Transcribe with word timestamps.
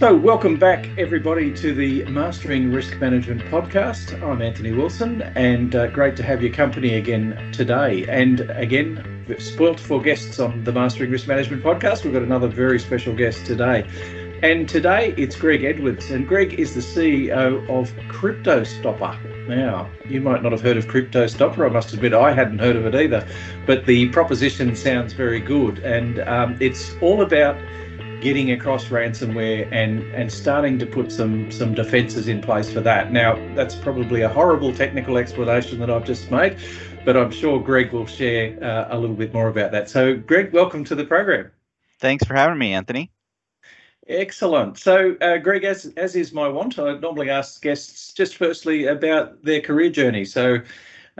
So, 0.00 0.16
welcome 0.16 0.56
back, 0.56 0.88
everybody, 0.96 1.52
to 1.56 1.74
the 1.74 2.06
Mastering 2.06 2.72
Risk 2.72 2.98
Management 3.00 3.42
podcast. 3.50 4.18
I'm 4.22 4.40
Anthony 4.40 4.72
Wilson, 4.72 5.20
and 5.20 5.74
uh, 5.74 5.88
great 5.88 6.16
to 6.16 6.22
have 6.22 6.42
your 6.42 6.54
company 6.54 6.94
again 6.94 7.52
today. 7.52 8.06
And 8.08 8.40
again, 8.48 9.26
spoilt 9.38 9.78
for 9.78 10.00
guests 10.00 10.40
on 10.40 10.64
the 10.64 10.72
Mastering 10.72 11.10
Risk 11.10 11.28
Management 11.28 11.62
podcast. 11.62 12.02
We've 12.02 12.14
got 12.14 12.22
another 12.22 12.48
very 12.48 12.78
special 12.80 13.14
guest 13.14 13.44
today. 13.44 13.86
And 14.42 14.66
today 14.66 15.12
it's 15.18 15.36
Greg 15.36 15.64
Edwards, 15.64 16.10
and 16.10 16.26
Greg 16.26 16.58
is 16.58 16.74
the 16.74 16.80
CEO 16.80 17.68
of 17.68 17.92
CryptoStopper. 18.08 19.48
Now, 19.48 19.90
you 20.08 20.22
might 20.22 20.42
not 20.42 20.52
have 20.52 20.62
heard 20.62 20.78
of 20.78 20.86
CryptoStopper. 20.86 21.66
I 21.66 21.68
must 21.68 21.92
admit 21.92 22.14
I 22.14 22.32
hadn't 22.32 22.60
heard 22.60 22.76
of 22.76 22.86
it 22.86 22.94
either, 22.94 23.28
but 23.66 23.84
the 23.84 24.08
proposition 24.08 24.74
sounds 24.76 25.12
very 25.12 25.40
good, 25.40 25.80
and 25.80 26.20
um, 26.20 26.56
it's 26.58 26.94
all 27.02 27.20
about 27.20 27.54
getting 28.20 28.52
across 28.52 28.86
ransomware 28.86 29.70
and 29.72 30.02
and 30.14 30.30
starting 30.30 30.78
to 30.78 30.86
put 30.86 31.10
some 31.10 31.50
some 31.50 31.74
defenses 31.74 32.28
in 32.28 32.40
place 32.40 32.70
for 32.72 32.80
that. 32.80 33.12
Now, 33.12 33.34
that's 33.54 33.74
probably 33.74 34.22
a 34.22 34.28
horrible 34.28 34.72
technical 34.72 35.16
explanation 35.16 35.78
that 35.80 35.90
I've 35.90 36.04
just 36.04 36.30
made, 36.30 36.58
but 37.04 37.16
I'm 37.16 37.30
sure 37.30 37.60
Greg 37.60 37.92
will 37.92 38.06
share 38.06 38.62
uh, 38.62 38.96
a 38.96 38.98
little 38.98 39.16
bit 39.16 39.32
more 39.32 39.48
about 39.48 39.72
that. 39.72 39.88
So, 39.88 40.16
Greg, 40.16 40.52
welcome 40.52 40.84
to 40.84 40.94
the 40.94 41.04
program. 41.04 41.50
Thanks 41.98 42.24
for 42.24 42.34
having 42.34 42.58
me, 42.58 42.72
Anthony. 42.72 43.10
Excellent. 44.08 44.76
So, 44.76 45.16
uh, 45.20 45.38
Greg, 45.38 45.64
as 45.64 45.92
as 45.96 46.16
is 46.16 46.32
my 46.32 46.48
want, 46.48 46.78
I 46.78 46.98
normally 46.98 47.30
ask 47.30 47.62
guests 47.62 48.12
just 48.12 48.36
firstly 48.36 48.86
about 48.86 49.42
their 49.44 49.60
career 49.60 49.90
journey. 49.90 50.24
So, 50.24 50.58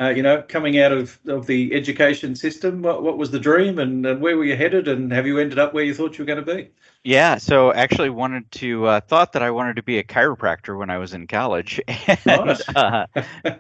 uh, 0.01 0.09
you 0.09 0.23
know, 0.23 0.43
coming 0.49 0.79
out 0.79 0.93
of, 0.93 1.19
of 1.27 1.47
the 1.47 1.75
education 1.75 2.35
system, 2.35 2.81
what, 2.81 3.03
what 3.03 3.19
was 3.19 3.31
the 3.31 3.39
dream 3.39 3.79
and, 3.79 4.07
and 4.07 4.21
where 4.21 4.37
were 4.37 4.45
you 4.45 4.57
headed 4.57 4.89
and 4.89 5.13
have 5.13 5.27
you 5.27 5.39
ended 5.39 5.59
up 5.59 5.75
where 5.75 5.85
you 5.85 5.93
thought 5.93 6.17
you 6.17 6.25
were 6.25 6.27
going 6.27 6.45
to 6.45 6.55
be? 6.55 6.71
Yeah, 7.05 7.37
so 7.37 7.73
actually 7.73 8.11
wanted 8.11 8.51
to 8.53 8.87
uh, 8.87 9.01
thought 9.01 9.33
that 9.33 9.43
I 9.43 9.51
wanted 9.51 9.77
to 9.77 9.83
be 9.83 9.99
a 9.99 10.03
chiropractor 10.03 10.79
when 10.79 10.91
I 10.91 10.99
was 10.99 11.15
in 11.15 11.27
college, 11.27 11.81
and 11.89 12.21
nice. 12.27 12.69
uh, 12.69 13.07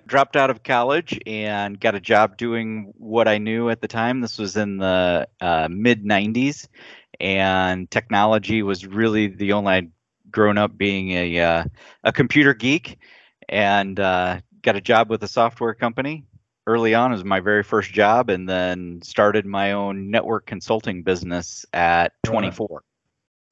dropped 0.06 0.36
out 0.36 0.50
of 0.50 0.62
college 0.62 1.18
and 1.26 1.80
got 1.80 1.94
a 1.94 2.00
job 2.00 2.36
doing 2.36 2.92
what 2.98 3.28
I 3.28 3.38
knew 3.38 3.70
at 3.70 3.80
the 3.80 3.88
time. 3.88 4.20
This 4.20 4.36
was 4.36 4.58
in 4.58 4.76
the 4.76 5.26
uh, 5.40 5.68
mid 5.70 6.04
'90s, 6.04 6.68
and 7.18 7.90
technology 7.90 8.62
was 8.62 8.86
really 8.86 9.28
the 9.28 9.52
only 9.52 9.72
I'd 9.72 9.92
grown 10.30 10.58
up 10.58 10.76
being 10.76 11.12
a 11.12 11.40
uh, 11.40 11.64
a 12.04 12.12
computer 12.12 12.52
geek, 12.52 12.98
and 13.48 13.98
uh, 13.98 14.40
got 14.60 14.76
a 14.76 14.82
job 14.82 15.08
with 15.08 15.22
a 15.22 15.28
software 15.28 15.72
company 15.72 16.26
early 16.70 16.94
on. 16.94 17.10
Was 17.10 17.24
my 17.24 17.40
very 17.40 17.62
first 17.62 17.92
job, 17.92 18.30
and 18.30 18.48
then 18.48 19.00
started 19.02 19.44
my 19.44 19.72
own 19.72 20.10
network 20.10 20.46
consulting 20.46 21.02
business 21.02 21.66
at 21.72 22.12
24. 22.24 22.82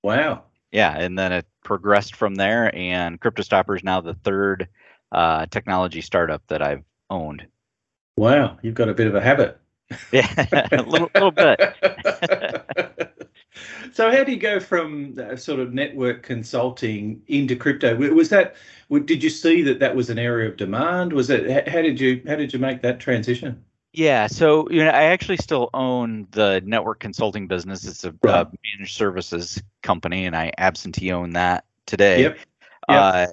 Wow. 0.02 0.44
Yeah, 0.70 0.97
and 0.97 1.19
then 1.19 1.33
it 1.33 1.47
progressed 1.64 2.14
from 2.14 2.34
there, 2.34 2.75
and 2.75 3.20
CryptoStopper 3.20 3.77
is 3.77 3.84
now 3.84 4.00
the 4.00 4.14
third 4.14 4.69
uh, 5.12 5.47
technology 5.47 6.00
startup 6.00 6.42
that 6.48 6.62
I've 6.62 6.84
owned. 7.10 7.47
Wow, 8.16 8.58
you've 8.62 8.75
got 8.75 8.88
a 8.88 8.94
bit 8.94 9.06
of 9.06 9.14
a 9.14 9.20
habit. 9.20 9.58
Yeah, 10.12 10.28
a 10.72 10.82
little, 10.82 11.10
little 11.14 11.30
bit. 11.30 11.58
so, 13.98 14.12
how 14.12 14.22
do 14.22 14.30
you 14.30 14.38
go 14.38 14.60
from 14.60 15.16
sort 15.36 15.58
of 15.58 15.74
network 15.74 16.22
consulting 16.22 17.20
into 17.27 17.56
crypto? 17.56 17.96
Was 17.96 18.28
that? 18.28 18.54
Did 18.88 19.24
you 19.24 19.28
see 19.28 19.60
that 19.62 19.80
that 19.80 19.96
was 19.96 20.08
an 20.08 20.20
area 20.20 20.48
of 20.48 20.56
demand? 20.56 21.12
Was 21.12 21.30
it? 21.30 21.66
How 21.66 21.82
did 21.82 21.98
you? 21.98 22.22
How 22.24 22.36
did 22.36 22.52
you 22.52 22.60
make 22.60 22.80
that 22.82 23.00
transition? 23.00 23.64
Yeah, 23.92 24.28
so 24.28 24.70
you 24.70 24.84
know, 24.84 24.91
I 24.92 25.06
actually 25.06 25.38
still 25.38 25.69
own 25.74 26.28
the 26.30 26.62
network 26.64 27.00
consulting 27.00 27.48
business. 27.48 27.84
It's 27.84 28.04
a 28.04 28.14
right. 28.22 28.34
uh, 28.36 28.44
managed 28.76 28.94
services 28.94 29.60
company, 29.82 30.26
and 30.26 30.36
I 30.36 30.52
absentee 30.58 31.10
own 31.10 31.30
that 31.30 31.64
today. 31.86 32.22
Yep. 32.22 32.38
yep. 32.38 32.46
Uh, 32.88 33.26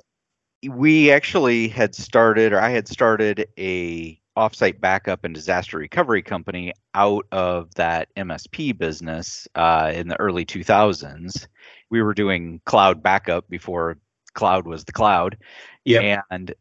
we 0.67 1.11
actually 1.11 1.67
had 1.67 1.93
started, 1.93 2.53
or 2.53 2.59
I 2.59 2.69
had 2.69 2.87
started 2.87 3.47
a 3.59 4.19
offsite 4.37 4.79
backup 4.79 5.23
and 5.23 5.33
disaster 5.33 5.77
recovery 5.77 6.21
company 6.21 6.73
out 6.93 7.25
of 7.31 7.73
that 7.75 8.09
MSP 8.15 8.77
business 8.77 9.47
uh, 9.55 9.91
in 9.93 10.07
the 10.07 10.19
early 10.19 10.45
2000s. 10.45 11.47
We 11.89 12.01
were 12.01 12.13
doing 12.13 12.61
cloud 12.65 13.01
backup 13.01 13.47
before 13.49 13.97
cloud 14.33 14.67
was 14.67 14.83
the 14.83 14.91
cloud. 14.91 15.37
Yeah. 15.85 16.21
And 16.29 16.53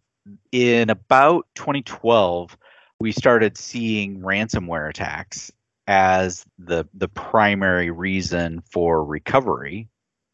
in 0.52 0.90
about 0.90 1.46
2012, 1.56 2.56
we 3.00 3.12
started 3.12 3.58
seeing 3.58 4.20
ransomware 4.20 4.88
attacks 4.88 5.52
as 5.86 6.46
the 6.58 6.86
the 6.94 7.08
primary 7.08 7.90
reason 7.90 8.62
for 8.70 9.04
recovery 9.04 9.88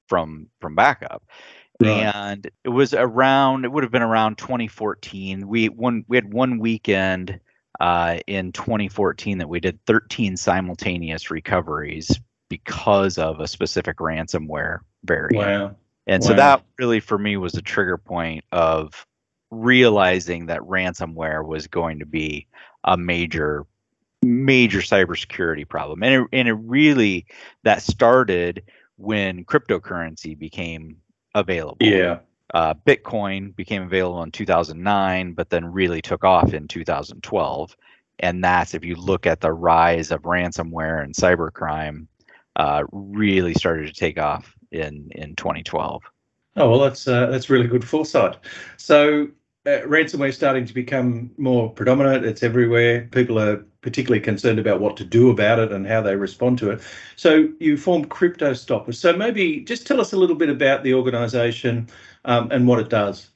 from 0.08 0.48
from 0.60 0.74
backup. 0.74 1.24
Right. 1.80 2.14
And 2.14 2.50
it 2.64 2.68
was 2.68 2.92
around 2.92 3.64
it 3.64 3.72
would 3.72 3.84
have 3.84 3.92
been 3.92 4.02
around 4.02 4.36
2014. 4.38 5.48
We 5.48 5.68
one 5.68 6.04
we 6.08 6.16
had 6.16 6.32
one 6.32 6.58
weekend 6.58 7.40
uh, 7.80 8.18
in 8.26 8.52
2014 8.52 9.38
that 9.38 9.48
we 9.48 9.60
did 9.60 9.78
13 9.86 10.36
simultaneous 10.36 11.30
recoveries 11.30 12.20
because 12.50 13.16
of 13.16 13.40
a 13.40 13.48
specific 13.48 13.96
ransomware 13.98 14.80
variant. 15.04 15.34
Wow. 15.34 15.76
And 16.06 16.22
wow. 16.22 16.28
so 16.28 16.34
that 16.34 16.64
really 16.78 17.00
for 17.00 17.18
me 17.18 17.36
was 17.36 17.54
a 17.54 17.62
trigger 17.62 17.96
point 17.96 18.44
of 18.52 19.06
realizing 19.50 20.46
that 20.46 20.60
ransomware 20.60 21.44
was 21.46 21.66
going 21.66 22.00
to 22.00 22.06
be 22.06 22.46
a 22.84 22.96
major 22.96 23.66
major 24.22 24.80
cybersecurity 24.80 25.66
problem 25.66 26.02
and 26.02 26.14
it, 26.14 26.28
and 26.34 26.46
it 26.46 26.52
really 26.52 27.24
that 27.64 27.82
started 27.82 28.62
when 28.98 29.46
cryptocurrency 29.46 30.38
became 30.38 30.98
available. 31.34 31.76
Yeah. 31.80 32.20
Uh, 32.52 32.74
bitcoin 32.74 33.54
became 33.54 33.82
available 33.82 34.24
in 34.24 34.32
2009 34.32 35.34
but 35.34 35.50
then 35.50 35.64
really 35.64 36.02
took 36.02 36.24
off 36.24 36.52
in 36.52 36.66
2012 36.66 37.76
and 38.18 38.42
that's 38.42 38.74
if 38.74 38.84
you 38.84 38.96
look 38.96 39.24
at 39.24 39.40
the 39.40 39.52
rise 39.52 40.10
of 40.10 40.22
ransomware 40.22 41.04
and 41.04 41.14
cybercrime 41.14 42.08
uh, 42.56 42.82
really 42.90 43.54
started 43.54 43.86
to 43.86 43.92
take 43.92 44.18
off 44.18 44.52
in 44.72 45.08
in 45.12 45.36
2012 45.36 46.02
Oh 46.56 46.68
well, 46.68 46.80
that's 46.80 47.06
uh, 47.06 47.26
that's 47.26 47.48
really 47.48 47.68
good 47.68 47.86
foresight. 47.86 48.36
So 48.76 49.28
uh, 49.70 49.86
ransomware 49.86 50.28
is 50.28 50.36
starting 50.36 50.64
to 50.66 50.74
become 50.74 51.30
more 51.38 51.70
predominant. 51.70 52.24
It's 52.24 52.42
everywhere. 52.42 53.08
People 53.12 53.38
are 53.38 53.64
particularly 53.80 54.20
concerned 54.20 54.58
about 54.58 54.80
what 54.80 54.96
to 54.98 55.04
do 55.04 55.30
about 55.30 55.58
it 55.58 55.72
and 55.72 55.86
how 55.86 56.02
they 56.02 56.16
respond 56.16 56.58
to 56.58 56.70
it. 56.70 56.80
So 57.16 57.48
you 57.60 57.76
formed 57.76 58.10
CryptoStopper. 58.10 58.94
So 58.94 59.12
maybe 59.14 59.60
just 59.60 59.86
tell 59.86 60.00
us 60.00 60.12
a 60.12 60.16
little 60.16 60.36
bit 60.36 60.50
about 60.50 60.82
the 60.82 60.94
organization 60.94 61.88
um, 62.24 62.50
and 62.50 62.66
what 62.66 62.78
it 62.78 62.90
does. 62.90 63.30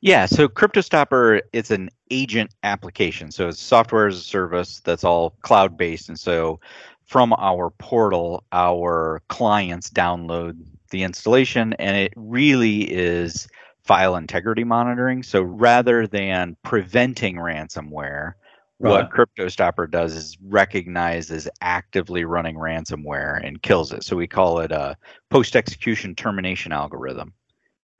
Yeah, 0.00 0.26
so 0.26 0.48
CryptoStopper 0.48 1.40
is 1.52 1.70
an 1.70 1.90
agent 2.10 2.52
application. 2.62 3.30
So 3.30 3.48
it's 3.48 3.60
software 3.60 4.08
as 4.08 4.16
a 4.16 4.20
service 4.20 4.80
that's 4.80 5.04
all 5.04 5.30
cloud 5.42 5.76
based. 5.76 6.08
And 6.08 6.18
so 6.18 6.60
from 7.04 7.32
our 7.38 7.70
portal, 7.70 8.44
our 8.52 9.22
clients 9.28 9.90
download 9.90 10.56
the 10.90 11.02
installation, 11.02 11.72
and 11.74 11.96
it 11.96 12.12
really 12.16 12.82
is 12.82 13.48
file 13.90 14.14
integrity 14.14 14.62
monitoring. 14.62 15.20
So 15.20 15.42
rather 15.42 16.06
than 16.06 16.56
preventing 16.62 17.34
ransomware, 17.34 18.34
right. 18.78 18.88
what 18.88 19.10
CryptoStopper 19.10 19.90
does 19.90 20.14
is 20.14 20.38
recognizes 20.40 21.48
actively 21.60 22.24
running 22.24 22.54
ransomware 22.54 23.44
and 23.44 23.60
kills 23.60 23.92
it. 23.92 24.04
So 24.04 24.14
we 24.14 24.28
call 24.28 24.60
it 24.60 24.70
a 24.70 24.96
post 25.28 25.56
execution 25.56 26.14
termination 26.14 26.70
algorithm. 26.70 27.32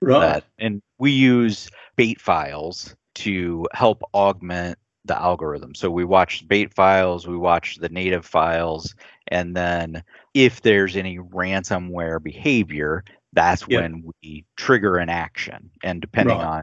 Right. 0.01 0.21
That, 0.21 0.45
and 0.59 0.81
we 0.97 1.11
use 1.11 1.69
bait 1.97 2.21
files 2.21 2.95
to 3.15 3.67
help 3.73 4.01
augment 4.13 4.79
the 5.03 5.21
algorithm. 5.21 5.75
So 5.75 5.91
we 5.91 6.05
watch 6.05 6.47
bait 6.47 6.73
files, 6.73 7.27
we 7.27 7.35
watch 7.35 7.79
the 7.79 7.89
native 7.89 8.25
files, 8.25 8.95
and 9.27 9.57
then 9.57 10.03
if 10.33 10.61
there's 10.61 10.95
any 10.95 11.17
ransomware 11.17 12.23
behavior, 12.23 13.03
that's 13.33 13.65
yep. 13.67 13.81
when 13.81 14.03
we 14.21 14.45
trigger 14.57 14.97
an 14.97 15.09
action 15.09 15.69
and 15.83 16.01
depending 16.01 16.37
right. 16.37 16.45
on 16.45 16.61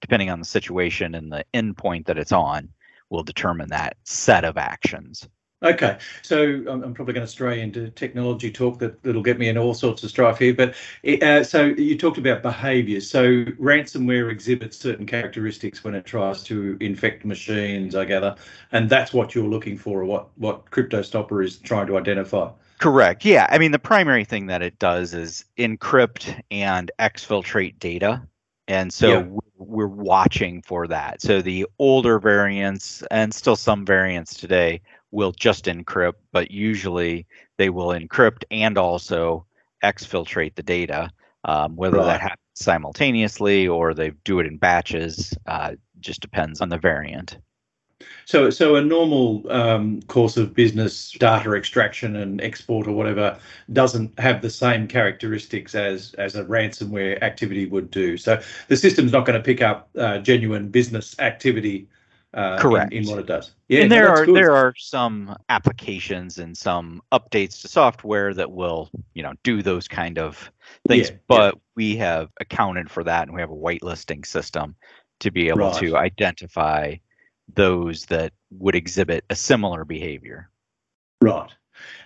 depending 0.00 0.30
on 0.30 0.38
the 0.38 0.44
situation 0.44 1.14
and 1.14 1.30
the 1.32 1.44
endpoint 1.54 2.06
that 2.06 2.18
it's 2.18 2.32
on 2.32 2.68
will 3.10 3.22
determine 3.22 3.68
that 3.68 3.96
set 4.04 4.44
of 4.44 4.56
actions 4.56 5.28
okay 5.62 5.98
so 6.22 6.42
i'm, 6.68 6.82
I'm 6.82 6.94
probably 6.94 7.14
going 7.14 7.26
to 7.26 7.30
stray 7.30 7.60
into 7.60 7.90
technology 7.90 8.50
talk 8.50 8.78
that 8.78 9.02
that'll 9.02 9.22
get 9.22 9.38
me 9.38 9.48
in 9.48 9.58
all 9.58 9.74
sorts 9.74 10.02
of 10.02 10.10
strife 10.10 10.38
here 10.38 10.54
but 10.54 10.74
uh, 11.22 11.44
so 11.44 11.66
you 11.66 11.98
talked 11.98 12.18
about 12.18 12.42
behaviors 12.42 13.10
so 13.10 13.44
ransomware 13.60 14.30
exhibits 14.30 14.78
certain 14.78 15.06
characteristics 15.06 15.84
when 15.84 15.94
it 15.94 16.04
tries 16.04 16.42
to 16.42 16.76
infect 16.80 17.24
machines 17.24 17.94
i 17.94 18.04
gather 18.04 18.34
and 18.72 18.88
that's 18.88 19.12
what 19.12 19.34
you're 19.34 19.48
looking 19.48 19.76
for 19.76 20.00
or 20.00 20.04
what 20.04 20.28
what 20.36 20.70
cryptostopper 20.70 21.44
is 21.44 21.58
trying 21.58 21.86
to 21.86 21.96
identify 21.98 22.50
Correct. 22.80 23.26
Yeah. 23.26 23.46
I 23.50 23.58
mean, 23.58 23.72
the 23.72 23.78
primary 23.78 24.24
thing 24.24 24.46
that 24.46 24.62
it 24.62 24.78
does 24.78 25.12
is 25.12 25.44
encrypt 25.58 26.40
and 26.50 26.90
exfiltrate 26.98 27.78
data. 27.78 28.26
And 28.68 28.90
so 28.90 29.08
yeah. 29.08 29.24
we're 29.58 29.86
watching 29.86 30.62
for 30.62 30.86
that. 30.86 31.20
So 31.20 31.42
the 31.42 31.66
older 31.78 32.18
variants 32.18 33.02
and 33.10 33.34
still 33.34 33.56
some 33.56 33.84
variants 33.84 34.34
today 34.34 34.80
will 35.10 35.32
just 35.32 35.64
encrypt, 35.66 36.14
but 36.32 36.50
usually 36.50 37.26
they 37.58 37.70
will 37.70 37.88
encrypt 37.88 38.44
and 38.50 38.78
also 38.78 39.46
exfiltrate 39.84 40.54
the 40.54 40.62
data. 40.62 41.10
Um, 41.44 41.74
whether 41.76 41.98
Right. 41.98 42.06
that 42.06 42.20
happens 42.20 42.38
simultaneously 42.54 43.66
or 43.66 43.94
they 43.94 44.10
do 44.24 44.40
it 44.40 44.46
in 44.46 44.58
batches 44.58 45.32
uh, 45.46 45.72
just 46.00 46.20
depends 46.20 46.60
on 46.60 46.68
the 46.68 46.76
variant. 46.78 47.38
So, 48.24 48.48
so 48.50 48.76
a 48.76 48.82
normal 48.82 49.50
um, 49.50 50.00
course 50.02 50.36
of 50.36 50.54
business 50.54 51.12
data 51.12 51.54
extraction 51.54 52.16
and 52.16 52.40
export 52.40 52.86
or 52.86 52.92
whatever 52.92 53.38
doesn't 53.72 54.18
have 54.18 54.40
the 54.40 54.50
same 54.50 54.86
characteristics 54.86 55.74
as 55.74 56.14
as 56.14 56.34
a 56.36 56.44
ransomware 56.44 57.20
activity 57.22 57.66
would 57.66 57.90
do. 57.90 58.16
So 58.16 58.40
the 58.68 58.76
system's 58.76 59.12
not 59.12 59.26
going 59.26 59.38
to 59.38 59.44
pick 59.44 59.60
up 59.62 59.90
uh, 59.98 60.18
genuine 60.18 60.68
business 60.68 61.18
activity. 61.18 61.88
Uh, 62.32 62.58
Correct. 62.58 62.92
In, 62.92 63.06
what 63.06 63.18
it 63.18 63.26
does. 63.26 63.54
Yeah, 63.68 63.80
and 63.80 63.90
there 63.90 64.06
that's 64.06 64.20
are 64.20 64.26
good. 64.26 64.36
there 64.36 64.52
are 64.52 64.72
some 64.76 65.36
applications 65.48 66.38
and 66.38 66.56
some 66.56 67.02
updates 67.12 67.60
to 67.62 67.68
software 67.68 68.32
that 68.34 68.52
will 68.52 68.88
you 69.14 69.22
know 69.24 69.32
do 69.42 69.62
those 69.62 69.88
kind 69.88 70.16
of 70.18 70.50
things 70.86 71.08
Yeah, 71.08 71.14
yeah. 71.14 71.20
but 71.26 71.58
we 71.74 71.96
have 71.96 72.28
accounted 72.40 72.88
for 72.88 73.02
that 73.02 73.26
and 73.26 73.34
we 73.34 73.40
have 73.40 73.50
a 73.50 73.54
whitelisting 73.54 74.24
system 74.24 74.76
to 75.20 75.32
be 75.32 75.48
able 75.48 75.72
to 75.72 75.96
identify 75.96 76.94
those 77.52 78.06
that 78.06 78.32
would 78.50 78.76
exhibit 78.76 79.24
a 79.28 79.34
similar 79.34 79.84
behavior 79.84 80.48
Right. 81.22 81.50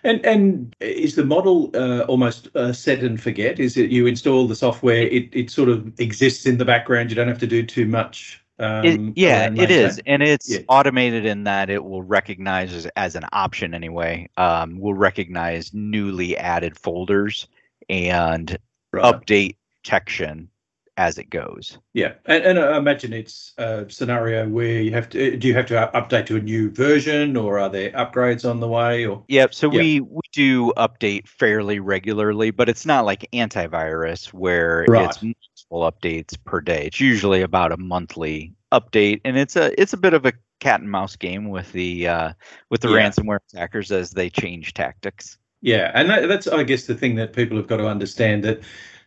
And 0.02 0.24
and 0.24 0.76
is 0.80 1.14
the 1.14 1.24
model 1.24 1.70
uh, 1.74 2.00
almost 2.02 2.48
uh, 2.54 2.72
set 2.72 3.00
and 3.00 3.20
forget? 3.20 3.58
Is 3.58 3.76
it 3.76 3.90
you 3.90 4.06
install 4.06 4.46
the 4.46 4.56
software, 4.56 5.02
it 5.02 5.28
it 5.32 5.50
sort 5.50 5.68
of 5.68 5.98
exists 5.98 6.46
in 6.46 6.58
the 6.58 6.64
background. 6.64 7.10
You 7.10 7.16
don't 7.16 7.28
have 7.28 7.38
to 7.40 7.46
do 7.46 7.64
too 7.64 7.86
much. 7.86 8.43
Um, 8.58 8.84
It, 8.84 9.12
yeah, 9.16 9.50
it 9.52 9.70
is, 9.70 10.00
and 10.06 10.22
it's 10.22 10.48
Yeah. 10.48 10.60
automated 10.68 11.26
in 11.26 11.44
that 11.44 11.70
it 11.70 11.82
will 11.82 12.02
recognize 12.02 12.72
as, 12.72 12.86
as 12.96 13.16
an 13.16 13.24
option 13.32 13.74
anyway. 13.74 14.28
Um, 14.36 14.78
will 14.78 14.94
recognize 14.94 15.74
newly 15.74 16.36
added 16.36 16.78
folders 16.78 17.48
and 17.88 18.56
Right. 18.92 19.04
update 19.04 19.56
protection 19.82 20.48
as 20.96 21.18
it 21.18 21.30
goes. 21.30 21.78
Yeah, 21.92 22.14
and, 22.26 22.44
and 22.44 22.58
I 22.58 22.76
imagine 22.76 23.12
it's 23.12 23.52
a 23.58 23.86
scenario 23.88 24.48
where 24.48 24.80
you 24.80 24.92
have 24.92 25.08
to. 25.10 25.36
Do 25.36 25.48
you 25.48 25.54
have 25.54 25.66
to 25.66 25.90
update 25.94 26.26
to 26.26 26.36
a 26.36 26.40
new 26.40 26.70
version, 26.70 27.36
or 27.36 27.58
are 27.58 27.68
there 27.68 27.90
upgrades 27.92 28.48
on 28.48 28.60
the 28.60 28.68
way? 28.68 29.06
Or 29.06 29.24
Yep. 29.28 29.54
So 29.54 29.70
Yeah. 29.70 29.80
we 29.80 30.00
we 30.00 30.20
do 30.32 30.72
update 30.76 31.26
fairly 31.28 31.80
regularly, 31.80 32.50
but 32.50 32.68
it's 32.68 32.86
not 32.86 33.04
like 33.04 33.28
antivirus 33.32 34.26
where 34.32 34.84
Right. 34.88 35.04
it's 35.06 35.22
multiple 35.22 35.90
updates 35.90 36.36
per 36.44 36.60
day. 36.60 36.86
It's 36.86 37.00
usually 37.00 37.42
about 37.42 37.72
a 37.72 37.76
monthly 37.76 38.54
update, 38.72 39.20
and 39.24 39.36
it's 39.38 39.56
a 39.56 39.78
it's 39.80 39.92
a 39.92 39.96
bit 39.96 40.14
of 40.14 40.26
a 40.26 40.32
cat 40.60 40.80
and 40.80 40.90
mouse 40.90 41.16
game 41.16 41.48
with 41.50 41.70
the 41.72 42.08
uh, 42.08 42.32
with 42.70 42.80
the 42.82 42.88
Yeah. 42.88 43.08
ransomware 43.10 43.38
attackers 43.52 43.90
as 43.92 44.10
they 44.12 44.30
change 44.30 44.74
tactics. 44.74 45.38
yeah, 45.62 45.90
and 45.94 46.10
that, 46.10 46.28
that's 46.28 46.46
I 46.46 46.62
guess 46.62 46.86
the 46.86 46.94
thing 46.94 47.14
that 47.16 47.32
people 47.32 47.56
have 47.56 47.66
got 47.66 47.78
to 47.78 47.86
understand 47.88 48.44
that 48.44 48.60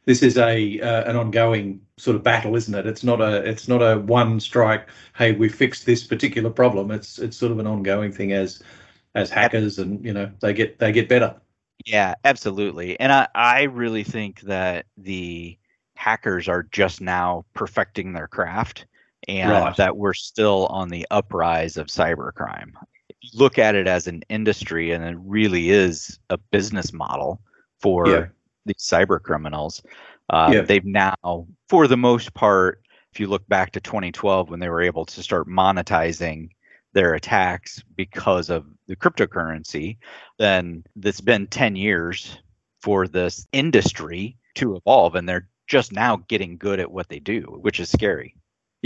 this 0.07 0.23
is 0.23 0.37
a 0.39 0.81
uh, 0.81 1.09
an 1.09 1.15
ongoing 1.17 1.81
sort 1.97 2.15
of 2.15 2.23
battle, 2.23 2.55
isn't 2.55 2.73
it? 2.75 2.87
It's 2.87 3.03
not 3.03 3.21
a 3.21 3.47
it's 3.47 3.67
not 3.67 3.81
a 3.83 3.99
one 3.99 4.39
strike. 4.39 4.89
Hey, 5.15 5.33
we 5.33 5.49
fixed 5.49 5.85
this 5.85 6.03
particular 6.05 6.49
problem. 6.49 6.91
It's 6.91 7.19
it's 7.19 7.37
sort 7.37 7.51
of 7.51 7.59
an 7.59 7.67
ongoing 7.67 8.11
thing 8.13 8.33
as 8.33 8.63
as 9.15 9.29
hackers, 9.29 9.79
and 9.79 10.03
you 10.05 10.13
know 10.13 10.31
they 10.41 10.53
get 10.53 10.79
they 10.79 10.91
get 10.93 11.09
better. 11.09 11.35
Yeah, 11.85 12.15
absolutely. 12.25 12.99
And 12.99 13.11
I, 13.11 13.27
I 13.35 13.63
really 13.63 14.03
think 14.03 14.41
that 14.41 14.85
the 14.97 15.57
hackers 15.95 16.47
are 16.47 16.63
just 16.63 17.01
now 17.01 17.45
perfecting 17.53 18.13
their 18.13 18.27
craft 18.27 18.85
and 19.27 19.49
Right. 19.49 19.75
that 19.77 19.97
we're 19.97 20.13
still 20.13 20.67
on 20.67 20.89
the 20.89 21.07
uprise 21.11 21.77
of 21.77 21.87
cybercrime. 21.87 22.71
If 23.09 23.15
you 23.21 23.29
look 23.39 23.57
at 23.59 23.75
it 23.75 23.87
as 23.87 24.07
an 24.07 24.23
industry 24.29 24.91
and 24.91 25.03
it 25.03 25.17
really 25.19 25.69
is 25.69 26.19
a 26.29 26.37
business 26.37 26.93
model 26.93 27.41
for 27.79 28.07
Yeah. 28.07 28.27
These 28.67 28.77
cyber 28.77 29.21
criminals, 29.21 29.81
uh, 30.29 30.51
Yeah. 30.53 30.61
they've 30.61 30.85
now, 30.85 31.47
for 31.69 31.87
the 31.87 31.97
most 31.97 32.33
part, 32.33 32.81
if 33.13 33.19
you 33.19 33.27
look 33.27 33.47
back 33.47 33.71
to 33.71 33.79
2012 33.81 34.49
when 34.49 34.59
they 34.59 34.69
were 34.69 34.81
able 34.81 35.05
to 35.05 35.23
start 35.23 35.47
monetizing 35.47 36.49
their 36.93 37.13
attacks 37.15 37.81
because 37.95 38.49
of 38.49 38.65
the 38.87 38.95
cryptocurrency, 38.95 39.97
then 40.37 40.83
it's 41.03 41.21
been 41.21 41.47
10 41.47 41.75
years 41.75 42.37
for 42.81 43.07
this 43.07 43.47
industry 43.51 44.37
to 44.55 44.75
evolve 44.75 45.15
and 45.15 45.27
they're 45.27 45.49
just 45.67 45.91
now 45.91 46.17
getting 46.27 46.57
good 46.57 46.79
at 46.79 46.91
what 46.91 47.09
they 47.09 47.19
do, 47.19 47.41
which 47.61 47.79
is 47.79 47.89
scary. 47.89 48.35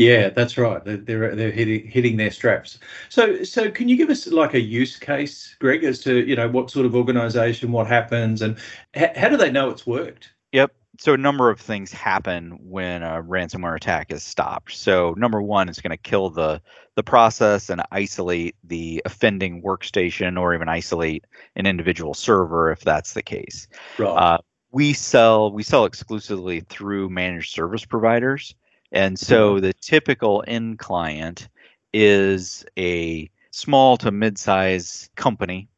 Yeah, 0.02 0.30
that's 0.30 0.58
right. 0.58 0.84
They're 0.84 1.36
they're, 1.36 1.52
hitting 1.52 1.86
hitting 1.86 2.18
their 2.18 2.32
straps. 2.32 2.80
So 3.10 3.44
so 3.44 3.70
can 3.70 3.88
you 3.88 3.96
give 3.96 4.10
us 4.10 4.26
like 4.26 4.56
a 4.56 4.60
use 4.60 4.98
case, 4.98 5.56
Greg, 5.60 5.84
as 5.84 6.00
to 6.00 6.26
you 6.28 6.36
know 6.36 6.50
what 6.50 6.72
sort 6.72 6.88
of 6.88 6.96
organisation, 6.96 7.72
what 7.72 7.86
happens, 7.86 8.42
and 8.42 8.58
h- 8.96 9.16
how 9.16 9.30
do 9.30 9.38
they 9.38 9.52
know 9.52 9.70
it's 9.70 9.86
worked? 9.86 10.32
Yep. 10.54 10.74
So 11.00 11.14
a 11.14 11.18
number 11.18 11.52
of 11.52 11.60
things 11.60 11.92
happen 11.92 12.58
when 12.62 13.04
a 13.04 13.22
ransomware 13.22 13.76
attack 13.76 14.12
is 14.12 14.24
stopped. 14.24 14.74
So 14.74 15.14
number 15.18 15.40
one, 15.40 15.70
it's 15.70 15.82
going 15.82 15.92
to 15.92 15.98
kill 15.98 16.32
the 16.32 16.60
the 16.96 17.04
process 17.04 17.70
and 17.70 17.84
isolate 17.92 18.56
the 18.64 19.04
offending 19.06 19.62
workstation, 19.62 20.40
or 20.40 20.56
even 20.56 20.68
isolate 20.68 21.26
an 21.56 21.68
individual 21.68 22.16
server 22.16 22.72
if 22.72 22.80
that's 22.82 23.14
the 23.14 23.22
case. 23.22 23.68
Right. 24.00 24.10
Uh, 24.10 24.38
we 24.72 24.94
sell 24.94 25.52
we 25.52 25.62
sell 25.62 25.86
exclusively 25.86 26.62
through 26.62 27.10
managed 27.10 27.54
service 27.54 27.86
providers, 27.86 28.56
and 28.92 29.18
so 29.18 29.54
mm-hmm. 29.54 29.66
the 29.66 29.74
typical 29.74 30.44
end 30.48 30.80
client 30.80 31.50
is 31.94 32.66
a 32.78 33.30
small 33.52 33.98
to 33.98 34.12
mid-size 34.12 35.10
company 35.16 35.70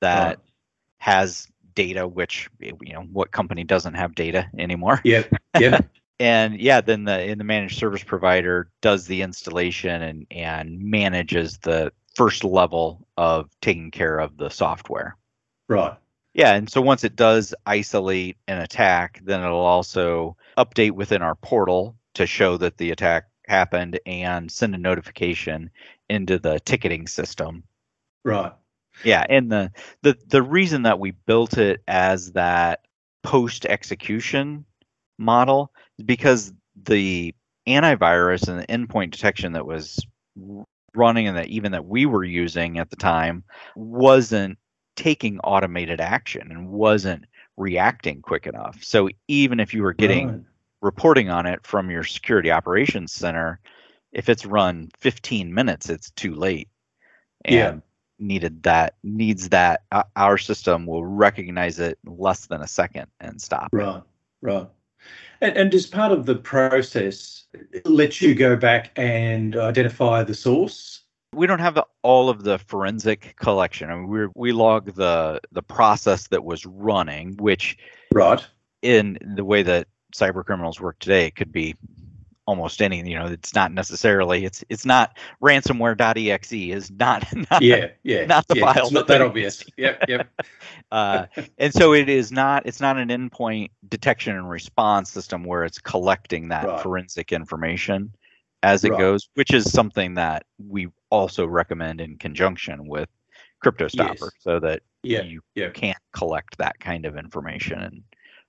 that 0.00 0.38
has 0.98 1.48
data 1.74 2.06
which 2.06 2.48
you 2.60 2.92
know 2.92 3.02
what 3.12 3.30
company 3.30 3.64
doesn't 3.64 3.94
have 3.94 4.14
data 4.14 4.48
anymore 4.58 5.00
Yep. 5.04 5.34
Yep. 5.58 5.88
and 6.20 6.60
yeah 6.60 6.80
then 6.80 7.04
the 7.04 7.24
in 7.24 7.38
the 7.38 7.44
managed 7.44 7.78
service 7.78 8.04
provider 8.04 8.70
does 8.80 9.06
the 9.06 9.22
installation 9.22 10.02
and 10.02 10.26
and 10.30 10.78
manages 10.80 11.58
the 11.58 11.92
first 12.14 12.44
level 12.44 13.06
of 13.16 13.50
taking 13.60 13.90
care 13.90 14.18
of 14.18 14.36
the 14.36 14.48
software 14.48 15.16
right. 15.68 15.96
yeah 16.32 16.54
and 16.54 16.70
so 16.70 16.80
once 16.80 17.02
it 17.02 17.16
does 17.16 17.54
isolate 17.66 18.36
an 18.46 18.58
attack 18.58 19.20
then 19.24 19.42
it'll 19.42 19.58
also 19.58 20.36
update 20.56 20.92
within 20.92 21.22
our 21.22 21.34
portal 21.34 21.96
to 22.14 22.26
show 22.26 22.56
that 22.58 22.78
the 22.78 22.90
attack 22.90 23.24
happened 23.46 24.00
and 24.06 24.50
send 24.50 24.74
a 24.74 24.78
notification 24.78 25.70
into 26.08 26.38
the 26.38 26.60
ticketing 26.60 27.06
system 27.06 27.64
Right. 28.24 28.52
yeah, 29.02 29.24
and 29.28 29.50
the 29.50 29.70
the 30.02 30.16
the 30.28 30.42
reason 30.42 30.82
that 30.82 30.98
we 30.98 31.10
built 31.12 31.58
it 31.58 31.82
as 31.86 32.32
that 32.32 32.80
post 33.22 33.66
execution 33.66 34.64
model 35.18 35.72
is 35.98 36.04
because 36.04 36.52
the 36.84 37.34
antivirus 37.68 38.48
and 38.48 38.60
the 38.60 38.66
endpoint 38.66 39.10
detection 39.10 39.52
that 39.52 39.66
was 39.66 40.04
running 40.94 41.28
and 41.28 41.36
that 41.36 41.48
even 41.48 41.72
that 41.72 41.86
we 41.86 42.06
were 42.06 42.24
using 42.24 42.78
at 42.78 42.90
the 42.90 42.96
time 42.96 43.44
wasn't 43.74 44.58
taking 44.96 45.38
automated 45.40 46.00
action 46.00 46.50
and 46.50 46.68
wasn't 46.70 47.24
reacting 47.56 48.22
quick 48.22 48.46
enough. 48.46 48.78
So 48.82 49.08
even 49.28 49.60
if 49.60 49.74
you 49.74 49.82
were 49.82 49.92
getting 49.94 50.28
Right. 50.28 50.44
Reporting 50.84 51.30
on 51.30 51.46
it 51.46 51.66
from 51.66 51.90
your 51.90 52.04
security 52.04 52.50
operations 52.52 53.10
center, 53.10 53.58
if 54.12 54.28
it's 54.28 54.44
run 54.46 54.90
15 55.00 55.52
minutes, 55.52 55.88
it's 55.88 56.10
too 56.10 56.34
late. 56.34 56.68
And 57.44 57.54
Yeah. 57.56 57.80
needed 58.18 58.62
that 58.62 58.94
needs 59.02 59.48
that 59.48 59.82
uh, 59.90 60.04
our 60.14 60.38
system 60.38 60.86
will 60.86 61.04
recognize 61.04 61.80
it 61.80 61.98
less 62.04 62.46
than 62.46 62.60
a 62.60 62.66
second 62.66 63.06
and 63.20 63.40
stop. 63.40 63.70
it. 63.72 63.76
Right. 63.78 64.02
Right. 64.42 64.68
And, 65.40 65.56
and 65.56 65.70
does 65.70 65.86
part 65.86 66.12
of 66.12 66.26
the 66.26 66.36
process 66.36 67.46
let 67.84 68.20
you 68.20 68.34
go 68.34 68.54
back 68.56 68.92
and 68.96 69.56
identify 69.56 70.22
the 70.22 70.34
source? 70.34 71.02
We 71.34 71.46
don't 71.46 71.58
have 71.58 71.74
the, 71.74 71.84
all 72.02 72.28
of 72.28 72.44
the 72.44 72.58
forensic 72.58 73.34
collection. 73.36 73.90
I 73.90 73.96
mean, 73.96 74.06
we 74.06 74.28
we 74.34 74.52
log 74.52 74.94
the 74.94 75.40
the 75.50 75.62
process 75.62 76.28
that 76.28 76.44
was 76.44 76.64
running, 76.64 77.36
which 77.38 77.76
Right. 78.12 78.46
in 78.82 79.18
the 79.34 79.44
way 79.44 79.62
that 79.64 79.88
cyber 80.14 80.44
criminals 80.44 80.80
work 80.80 80.98
today, 80.98 81.26
it 81.26 81.36
could 81.36 81.52
be 81.52 81.74
almost 82.46 82.80
any. 82.82 82.98
You 83.08 83.18
know, 83.18 83.26
it's 83.26 83.54
not 83.54 83.72
necessarily. 83.72 84.44
It's 84.44 84.64
it's 84.68 84.84
not 84.86 85.16
ransomware.exe 85.42 86.52
is 86.52 86.90
not. 86.90 87.24
not 87.50 87.62
Yeah. 87.62 87.88
Yeah. 88.02 88.26
Not 88.26 88.46
the 88.48 88.56
yeah, 88.58 88.72
file 88.72 88.84
It's 88.84 88.92
not 88.92 89.06
that 89.08 89.20
obvious. 89.22 89.64
Yep. 89.76 90.04
Yep. 90.08 90.28
uh, 90.92 91.26
and 91.58 91.72
so 91.72 91.94
it 91.94 92.08
is 92.08 92.30
not 92.30 92.66
it's 92.66 92.80
not 92.80 92.98
an 92.98 93.08
endpoint 93.08 93.70
detection 93.88 94.36
and 94.36 94.48
response 94.48 95.10
system 95.10 95.44
where 95.44 95.64
it's 95.64 95.78
collecting 95.78 96.48
that 96.48 96.66
Right. 96.66 96.80
forensic 96.80 97.32
information 97.32 98.14
as 98.62 98.84
it 98.84 98.90
Right. 98.90 98.98
goes 99.00 99.28
which 99.34 99.52
is 99.52 99.70
something 99.70 100.14
that 100.14 100.44
we 100.58 100.88
also 101.10 101.46
recommend 101.46 102.00
in 102.00 102.16
conjunction 102.18 102.86
with 102.86 103.08
cryptostopper 103.64 104.20
Yes. 104.20 104.30
so 104.38 104.60
that 104.60 104.82
Yeah. 105.02 105.22
you 105.22 105.40
yeah. 105.54 105.70
can't 105.70 105.98
collect 106.12 106.56
that 106.58 106.78
kind 106.80 107.04
of 107.06 107.16
information 107.16 107.80
and 107.80 108.02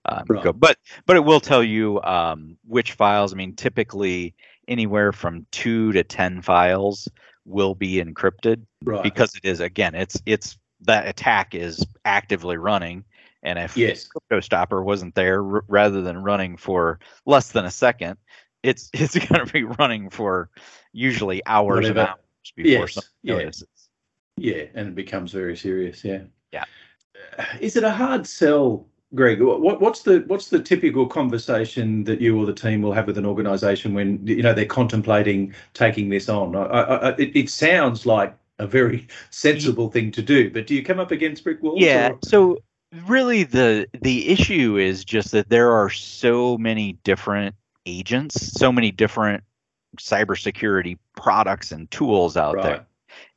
um, 0.10 0.26
go 0.26 0.54
but 0.54 0.78
but 1.06 1.16
it 1.16 1.24
will 1.24 1.40
tell 1.40 1.64
you 1.64 2.02
um, 2.04 2.58
which 2.68 2.94
files 2.94 3.34
i 3.34 3.36
mean 3.36 3.56
typically 3.56 4.34
anywhere 4.68 5.12
from 5.12 5.46
two 5.52 5.92
to 5.92 6.04
ten 6.04 6.42
files 6.42 7.08
will 7.46 7.76
be 7.76 7.96
encrypted 8.04 8.64
Right. 8.84 9.04
because 9.04 9.36
it 9.36 9.46
is 9.46 9.60
again 9.60 9.96
it's 9.96 10.22
it's 10.26 10.58
that 10.82 11.08
attack 11.08 11.56
is 11.56 11.86
actively 12.06 12.58
running 12.58 13.04
And 13.44 13.60
if 13.60 13.78
yes. 13.78 14.08
CryptoStopper 14.10 14.84
wasn't 14.84 15.14
there, 15.14 15.44
r- 15.44 15.64
rather 15.68 16.02
than 16.02 16.18
running 16.24 16.58
for 16.58 17.00
less 17.28 17.52
than 17.52 17.66
a 17.66 17.72
second, 17.72 18.18
it's 18.64 18.90
it's 18.94 19.14
going 19.18 19.46
to 19.46 19.52
be 19.54 19.64
running 19.64 20.10
for 20.10 20.50
usually 20.94 21.42
hours 21.46 21.76
Whatever. 21.88 22.00
and 22.00 22.10
hours 22.10 22.52
before 22.56 22.72
Yes, 22.88 22.94
someone 22.94 23.10
yeah. 23.22 23.34
notices. 23.36 23.90
Yeah, 24.38 24.64
and 24.74 24.88
it 24.90 24.96
becomes 24.96 25.32
very 25.32 25.56
serious. 25.56 26.04
Yeah. 26.04 26.24
Yeah. 26.52 26.66
Uh, 27.38 27.46
Is 27.62 27.76
it 27.76 27.84
a 27.84 27.92
hard 27.92 28.26
sell, 28.28 28.88
Greg? 29.16 29.42
What 29.42 29.82
what's 29.82 30.02
the 30.04 30.24
what's 30.28 30.50
the 30.50 30.62
typical 30.62 31.08
conversation 31.08 32.04
that 32.04 32.22
you 32.22 32.38
or 32.40 32.46
the 32.46 32.54
team 32.54 32.82
will 32.82 32.94
have 32.94 33.08
with 33.08 33.18
an 33.18 33.26
organisation 33.26 33.94
when 33.94 34.26
you 34.28 34.44
know 34.44 34.54
they're 34.54 34.66
contemplating 34.66 35.54
taking 35.74 36.10
this 36.10 36.30
on? 36.30 36.56
I, 36.56 36.64
I, 36.64 36.96
I, 36.96 37.10
it, 37.18 37.36
it 37.36 37.50
sounds 37.50 38.06
like 38.06 38.36
a 38.60 38.68
very 38.68 39.08
sensible 39.32 39.90
thing 39.90 40.12
to 40.12 40.22
do, 40.22 40.50
but 40.52 40.68
do 40.68 40.76
you 40.76 40.84
come 40.84 41.00
up 41.00 41.12
against 41.12 41.44
brick 41.44 41.62
walls? 41.64 41.80
Yeah. 41.82 42.12
or- 42.12 42.20
So 42.24 42.58
really 43.08 43.44
the 43.44 43.88
the 44.02 44.30
issue 44.30 44.78
is 44.78 45.04
just 45.04 45.32
that 45.32 45.50
there 45.50 45.72
are 45.72 45.90
so 45.90 46.58
many 46.58 46.94
different 47.04 47.56
agents, 47.86 48.52
so 48.54 48.72
many 48.72 48.92
different 48.92 49.44
cybersecurity 49.98 50.98
products 51.16 51.72
and 51.72 51.90
tools 51.92 52.38
out 52.38 52.56
Right. 52.56 52.64
there. 52.64 52.86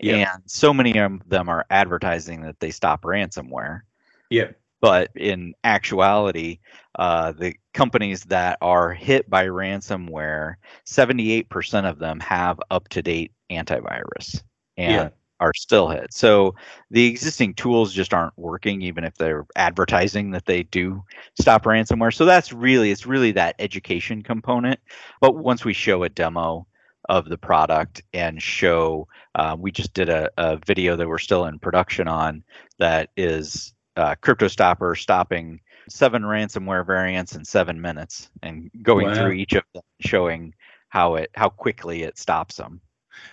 Yep. 0.00 0.28
And 0.28 0.42
so 0.46 0.74
many 0.74 0.98
of 0.98 1.28
them 1.28 1.48
are 1.48 1.64
advertising 1.70 2.42
that 2.42 2.58
they 2.60 2.70
stop 2.70 3.02
ransomware. 3.02 3.82
Yep. 4.30 4.58
But 4.80 5.10
in 5.14 5.54
actuality, 5.64 6.60
uh, 6.98 7.32
the 7.32 7.54
companies 7.74 8.24
that 8.24 8.58
are 8.60 8.92
hit 8.92 9.28
by 9.28 9.46
ransomware, 9.46 10.54
78% 10.86 11.88
of 11.88 11.98
them 11.98 12.20
have 12.20 12.60
up 12.70 12.88
to 12.88 13.02
date 13.02 13.32
antivirus 13.50 14.42
and 14.76 14.92
Yeah. 14.92 15.08
are 15.40 15.54
still 15.54 15.88
hit. 15.88 16.12
So 16.12 16.54
the 16.90 17.06
existing 17.06 17.54
tools 17.54 17.92
just 17.92 18.12
aren't 18.12 18.36
working, 18.36 18.82
even 18.82 19.04
if 19.04 19.14
they're 19.14 19.46
advertising 19.56 20.32
that 20.32 20.46
they 20.46 20.64
do 20.64 21.02
stop 21.40 21.64
ransomware. 21.64 22.12
So 22.12 22.24
that's 22.24 22.52
really, 22.52 22.90
it's 22.90 23.06
really 23.06 23.32
that 23.32 23.56
education 23.58 24.22
component. 24.22 24.80
But 25.20 25.36
once 25.36 25.64
we 25.64 25.72
show 25.72 26.02
a 26.02 26.08
demo, 26.08 26.66
of 27.08 27.28
the 27.28 27.38
product 27.38 28.02
and 28.12 28.42
show. 28.42 29.08
Uh, 29.34 29.56
we 29.58 29.70
just 29.70 29.94
did 29.94 30.08
a, 30.08 30.30
a 30.36 30.58
video 30.66 30.96
that 30.96 31.08
we're 31.08 31.18
still 31.18 31.46
in 31.46 31.58
production 31.58 32.06
on 32.06 32.42
that 32.78 33.10
is 33.16 33.72
uh, 33.98 34.14
CryptoStopper 34.22 34.96
stopping 34.96 35.60
seven 35.88 36.22
ransomware 36.22 36.86
variants 36.86 37.34
in 37.34 37.44
seven 37.44 37.80
minutes 37.80 38.30
and 38.42 38.70
going 38.82 39.08
Wow. 39.08 39.14
through 39.14 39.32
each 39.32 39.54
of 39.54 39.64
them, 39.74 39.82
showing 40.00 40.54
how 40.88 41.16
it 41.16 41.30
how 41.34 41.48
quickly 41.48 42.02
it 42.04 42.16
stops 42.16 42.56
them. 42.56 42.80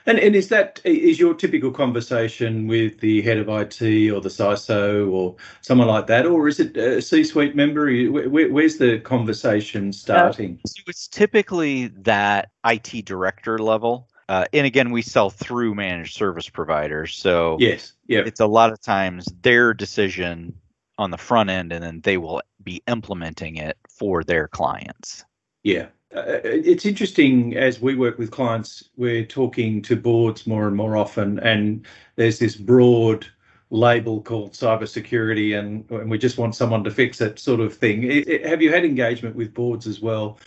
And 0.07 0.19
and 0.19 0.36
is 0.36 0.50
that 0.50 0.81
is 0.84 1.19
your 1.19 1.36
typical 1.36 1.72
conversation 1.72 2.67
with 2.67 3.00
the 3.00 3.22
head 3.22 3.38
of 3.38 3.48
IT 3.50 3.81
or 4.10 4.19
the 4.19 4.29
CISO 4.29 5.12
or 5.12 5.36
someone 5.62 5.88
like 5.88 6.07
that, 6.07 6.25
or 6.25 6.48
is 6.48 6.60
it 6.60 6.75
a 6.75 7.01
C-suite 7.01 7.55
member? 7.55 7.86
Where, 8.10 8.27
where- 8.29 8.51
where's 8.51 8.77
the 8.77 9.00
conversation 9.00 9.93
starting? 9.93 10.60
So 10.65 10.81
it's 10.88 11.07
typically 11.07 11.89
that 12.01 12.50
IT 12.65 13.05
director 13.05 13.60
level. 13.60 14.10
Uh, 14.27 14.46
and 14.53 14.65
again, 14.65 14.91
we 14.91 15.01
sell 15.01 15.29
through 15.29 15.75
managed 15.75 16.15
service 16.15 16.50
providers. 16.50 17.15
So 17.15 17.58
Yes. 17.60 17.94
Yeah. 18.08 18.24
it's 18.25 18.39
a 18.39 18.48
lot 18.48 18.72
of 18.72 18.82
times 18.82 19.25
their 19.41 19.74
decision 19.74 20.55
on 20.98 21.12
the 21.12 21.17
front 21.17 21.50
end, 21.50 21.72
and 21.74 21.84
then 21.84 22.01
they 22.01 22.17
will 22.17 22.41
be 22.63 22.82
implementing 22.88 23.58
it 23.58 23.77
for 23.89 24.24
their 24.24 24.48
clients. 24.48 25.25
Yeah. 25.63 25.88
Uh, 26.15 26.39
it's 26.44 26.86
interesting 26.86 27.58
as 27.58 27.82
we 27.82 27.96
work 27.96 28.17
with 28.17 28.32
clients, 28.32 28.89
we're 28.96 29.25
talking 29.25 29.82
to 29.82 29.96
boards 29.98 30.48
more 30.48 30.67
and 30.67 30.75
more 30.75 30.96
often, 30.96 31.39
and 31.39 31.86
there's 32.15 32.39
this 32.39 32.55
broad 32.55 33.25
label 33.72 34.22
called 34.22 34.53
cybersecurity, 34.53 35.60
and, 35.60 35.89
and 35.91 36.10
we 36.10 36.17
just 36.17 36.38
want 36.38 36.55
someone 36.55 36.84
to 36.86 36.91
fix 36.91 37.20
it, 37.20 37.38
sort 37.39 37.60
of 37.60 37.74
thing. 37.75 38.10
I- 38.10 38.25
I- 38.46 38.48
have 38.48 38.62
you 38.62 38.72
had 38.72 38.86
engagement 38.86 39.36
with 39.36 39.53
boards 39.53 39.86
as 39.88 40.00
well 40.00 40.39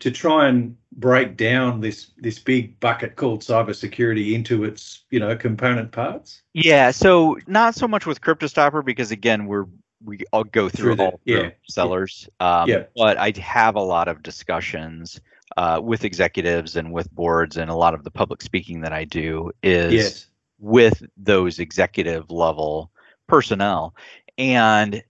to 0.00 0.10
try 0.10 0.48
and 0.48 0.76
break 0.92 1.36
down 1.36 1.80
this 1.80 2.10
this 2.18 2.38
big 2.38 2.78
bucket 2.80 3.16
called 3.16 3.40
cybersecurity 3.40 4.32
into 4.34 4.64
its 4.64 5.04
you 5.10 5.20
know 5.20 5.36
component 5.36 5.92
parts? 5.92 6.42
Yeah, 6.52 6.90
so 6.90 7.38
not 7.46 7.74
so 7.74 7.86
much 7.88 8.06
with 8.06 8.20
CryptoStopper 8.20 8.84
because 8.84 9.10
again, 9.10 9.46
we're 9.46 9.66
we 10.04 10.20
all 10.32 10.44
go 10.44 10.68
through, 10.68 10.94
Through 10.94 10.96
the- 10.96 11.04
all 11.04 11.20
the 11.24 11.32
yeah, 11.32 11.50
sellers. 11.68 12.28
Um, 12.40 12.68
Yeah. 12.68 12.84
But 12.94 13.16
I 13.16 13.32
have 13.40 13.76
a 13.76 13.80
lot 13.80 14.08
of 14.08 14.22
discussions 14.22 15.20
uh, 15.56 15.80
with 15.82 16.04
executives 16.04 16.76
and 16.76 16.92
with 16.92 17.10
boards, 17.12 17.56
and 17.56 17.70
a 17.70 17.74
lot 17.74 17.94
of 17.94 18.04
the 18.04 18.10
public 18.10 18.42
speaking 18.42 18.82
that 18.82 18.92
I 18.92 19.04
do 19.04 19.52
is 19.62 19.92
Yes. 19.92 20.26
with 20.58 21.02
those 21.16 21.58
executive 21.58 22.30
level 22.30 22.90
personnel, 23.26 23.94
and 24.36 25.02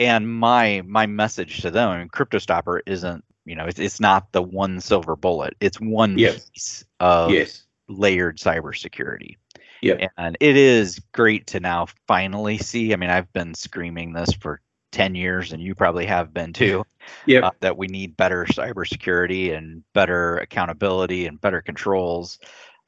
and 0.00 0.26
my 0.32 0.82
my 0.86 1.04
message 1.06 1.60
to 1.60 1.70
them, 1.70 1.90
I 1.90 1.98
mean, 1.98 2.08
CryptoStopper 2.08 2.80
isn't 2.86 3.22
you 3.44 3.54
know 3.56 3.66
it's, 3.66 3.78
it's 3.78 4.00
not 4.00 4.32
the 4.32 4.42
one 4.42 4.80
silver 4.80 5.16
bullet. 5.16 5.54
It's 5.60 5.80
one 5.80 6.18
Yep. 6.18 6.34
piece 6.52 6.84
of 7.00 7.30
Yes. 7.32 7.64
layered 7.88 8.38
cybersecurity. 8.38 9.36
Yep. 9.82 10.10
And 10.18 10.36
it 10.40 10.56
is 10.56 10.98
great 11.12 11.46
to 11.48 11.60
now 11.60 11.86
finally 12.06 12.58
see. 12.58 12.92
I 12.92 12.96
mean, 12.96 13.10
I've 13.10 13.32
been 13.32 13.54
screaming 13.54 14.12
this 14.12 14.32
for 14.34 14.60
10 14.92 15.14
years, 15.14 15.52
and 15.52 15.62
you 15.62 15.74
probably 15.74 16.06
have 16.06 16.34
been 16.34 16.52
too, 16.52 16.84
Yep. 17.26 17.44
uh, 17.44 17.50
that 17.60 17.76
we 17.76 17.86
need 17.86 18.16
better 18.16 18.44
cybersecurity 18.44 19.56
and 19.56 19.82
better 19.94 20.36
accountability 20.38 21.26
and 21.26 21.40
better 21.40 21.62
controls. 21.62 22.38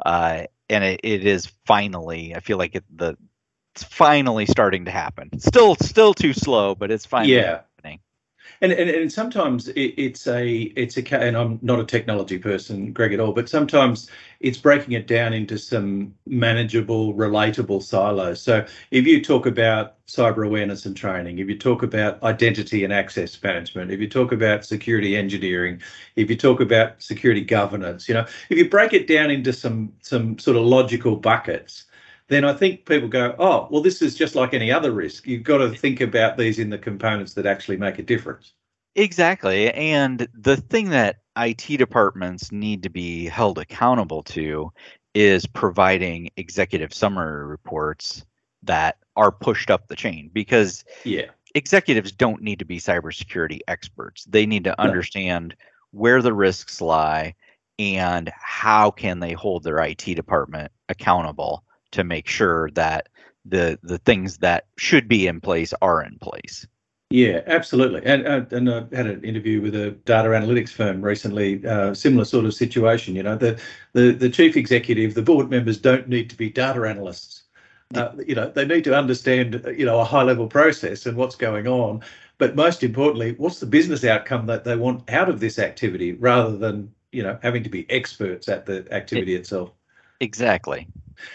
Uh, 0.04 0.44
and 0.68 0.84
it, 0.84 1.00
it 1.02 1.26
is 1.26 1.46
finally, 1.66 2.34
I 2.34 2.40
feel 2.40 2.58
like 2.58 2.74
it, 2.74 2.84
the 2.94 3.16
it's 3.74 3.84
finally 3.84 4.44
starting 4.44 4.84
to 4.84 4.90
happen. 4.90 5.30
Still, 5.40 5.76
still 5.76 6.12
too 6.12 6.34
slow, 6.34 6.74
but 6.74 6.90
it's 6.90 7.06
finally 7.06 7.32
Yeah. 7.32 7.60
And, 8.60 8.72
and 8.72 8.88
and 8.88 9.12
sometimes 9.12 9.68
it, 9.68 9.94
it's 9.96 10.26
a 10.26 10.72
it's 10.76 10.96
a 10.96 11.20
and 11.20 11.36
I'm 11.36 11.58
not 11.62 11.80
a 11.80 11.84
technology 11.84 12.38
person, 12.38 12.92
Greg, 12.92 13.12
at 13.12 13.20
all. 13.20 13.32
But 13.32 13.48
sometimes 13.48 14.08
it's 14.40 14.58
breaking 14.58 14.92
it 14.92 15.06
down 15.06 15.32
into 15.32 15.58
some 15.58 16.14
manageable, 16.26 17.14
relatable 17.14 17.82
silos. 17.82 18.40
So 18.40 18.64
if 18.90 19.06
you 19.06 19.22
talk 19.22 19.46
about 19.46 19.94
cyber 20.06 20.46
awareness 20.46 20.86
and 20.86 20.96
training, 20.96 21.38
if 21.38 21.48
you 21.48 21.58
talk 21.58 21.82
about 21.82 22.22
identity 22.22 22.84
and 22.84 22.92
access 22.92 23.40
management, 23.42 23.90
if 23.90 24.00
you 24.00 24.08
talk 24.08 24.32
about 24.32 24.64
security 24.64 25.16
engineering, 25.16 25.80
if 26.16 26.28
you 26.30 26.36
talk 26.36 26.60
about 26.60 27.02
security 27.02 27.42
governance, 27.42 28.08
you 28.08 28.14
know, 28.14 28.26
if 28.48 28.58
you 28.58 28.68
break 28.68 28.92
it 28.92 29.06
down 29.06 29.30
into 29.30 29.52
some 29.52 29.92
some 30.02 30.38
sort 30.38 30.56
of 30.56 30.64
logical 30.64 31.16
buckets, 31.16 31.84
then 32.28 32.44
I 32.44 32.52
think 32.52 32.86
people 32.86 33.08
go, 33.08 33.34
oh, 33.38 33.68
well, 33.70 33.82
this 33.82 34.02
is 34.02 34.14
just 34.14 34.34
like 34.34 34.54
any 34.54 34.70
other 34.70 34.92
risk. 34.92 35.26
You've 35.26 35.42
got 35.42 35.58
to 35.58 35.70
think 35.70 36.00
about 36.00 36.36
these 36.36 36.58
in 36.58 36.70
the 36.70 36.78
components 36.78 37.34
that 37.34 37.46
actually 37.46 37.76
make 37.76 37.98
a 37.98 38.02
difference. 38.02 38.52
Exactly. 38.94 39.72
And 39.72 40.28
the 40.34 40.56
thing 40.56 40.90
that 40.90 41.20
IT 41.36 41.76
departments 41.78 42.52
need 42.52 42.82
to 42.82 42.90
be 42.90 43.26
held 43.26 43.58
accountable 43.58 44.22
to 44.24 44.70
is 45.14 45.46
providing 45.46 46.30
executive 46.36 46.92
summary 46.92 47.46
reports 47.46 48.24
that 48.62 48.98
are 49.16 49.32
pushed 49.32 49.70
up 49.70 49.88
the 49.88 49.96
chain 49.96 50.30
because 50.32 50.84
Yeah. 51.04 51.30
executives 51.54 52.12
don't 52.12 52.42
need 52.42 52.58
to 52.58 52.64
be 52.64 52.78
cybersecurity 52.78 53.60
experts. 53.68 54.24
They 54.24 54.46
need 54.46 54.64
to 54.64 54.74
No. 54.78 54.84
understand 54.84 55.54
where 55.90 56.22
the 56.22 56.32
risks 56.32 56.80
lie 56.80 57.34
and 57.78 58.30
how 58.38 58.90
can 58.90 59.20
they 59.20 59.32
hold 59.32 59.64
their 59.64 59.78
IT 59.80 60.14
department 60.14 60.70
accountable 60.88 61.64
to 61.92 62.04
make 62.04 62.26
sure 62.26 62.70
that 62.72 63.08
the 63.44 63.78
the 63.82 63.98
things 63.98 64.38
that 64.38 64.66
should 64.76 65.08
be 65.08 65.26
in 65.26 65.40
place 65.40 65.72
are 65.82 66.02
in 66.02 66.18
place. 66.18 66.66
Yeah, 67.12 67.42
absolutely. 67.46 68.02
And 68.06 68.26
uh, 68.26 68.46
and 68.50 68.70
I 68.70 68.84
had 68.96 69.06
an 69.06 69.22
interview 69.22 69.60
with 69.60 69.74
a 69.74 69.90
data 69.90 70.30
analytics 70.30 70.70
firm 70.70 71.02
recently. 71.02 71.64
Uh, 71.66 71.92
similar 71.92 72.24
sort 72.24 72.46
of 72.46 72.54
situation. 72.54 73.14
You 73.14 73.22
know, 73.22 73.36
the 73.36 73.60
the 73.92 74.12
the 74.12 74.30
chief 74.30 74.56
executive, 74.56 75.14
the 75.14 75.22
board 75.22 75.50
members 75.50 75.76
don't 75.76 76.08
need 76.08 76.30
to 76.30 76.36
be 76.36 76.48
data 76.48 76.88
analysts. 76.88 77.42
Uh, 77.94 78.12
you 78.26 78.34
know, 78.34 78.48
they 78.48 78.64
need 78.64 78.84
to 78.84 78.96
understand 78.96 79.62
you 79.76 79.84
know 79.84 80.00
a 80.00 80.04
high 80.04 80.22
level 80.22 80.46
process 80.46 81.04
and 81.04 81.18
what's 81.18 81.36
going 81.36 81.66
on. 81.66 82.02
But 82.38 82.56
most 82.56 82.82
importantly, 82.82 83.34
what's 83.36 83.60
the 83.60 83.66
business 83.66 84.04
outcome 84.04 84.46
that 84.46 84.64
they 84.64 84.76
want 84.76 85.10
out 85.10 85.28
of 85.28 85.38
this 85.38 85.58
activity, 85.58 86.14
rather 86.14 86.56
than 86.56 86.94
you 87.12 87.22
know 87.22 87.38
having 87.42 87.62
to 87.62 87.68
be 87.68 87.88
experts 87.90 88.48
at 88.48 88.64
the 88.64 88.90
activity 88.90 89.34
itself. 89.34 89.70
Exactly. 90.20 90.88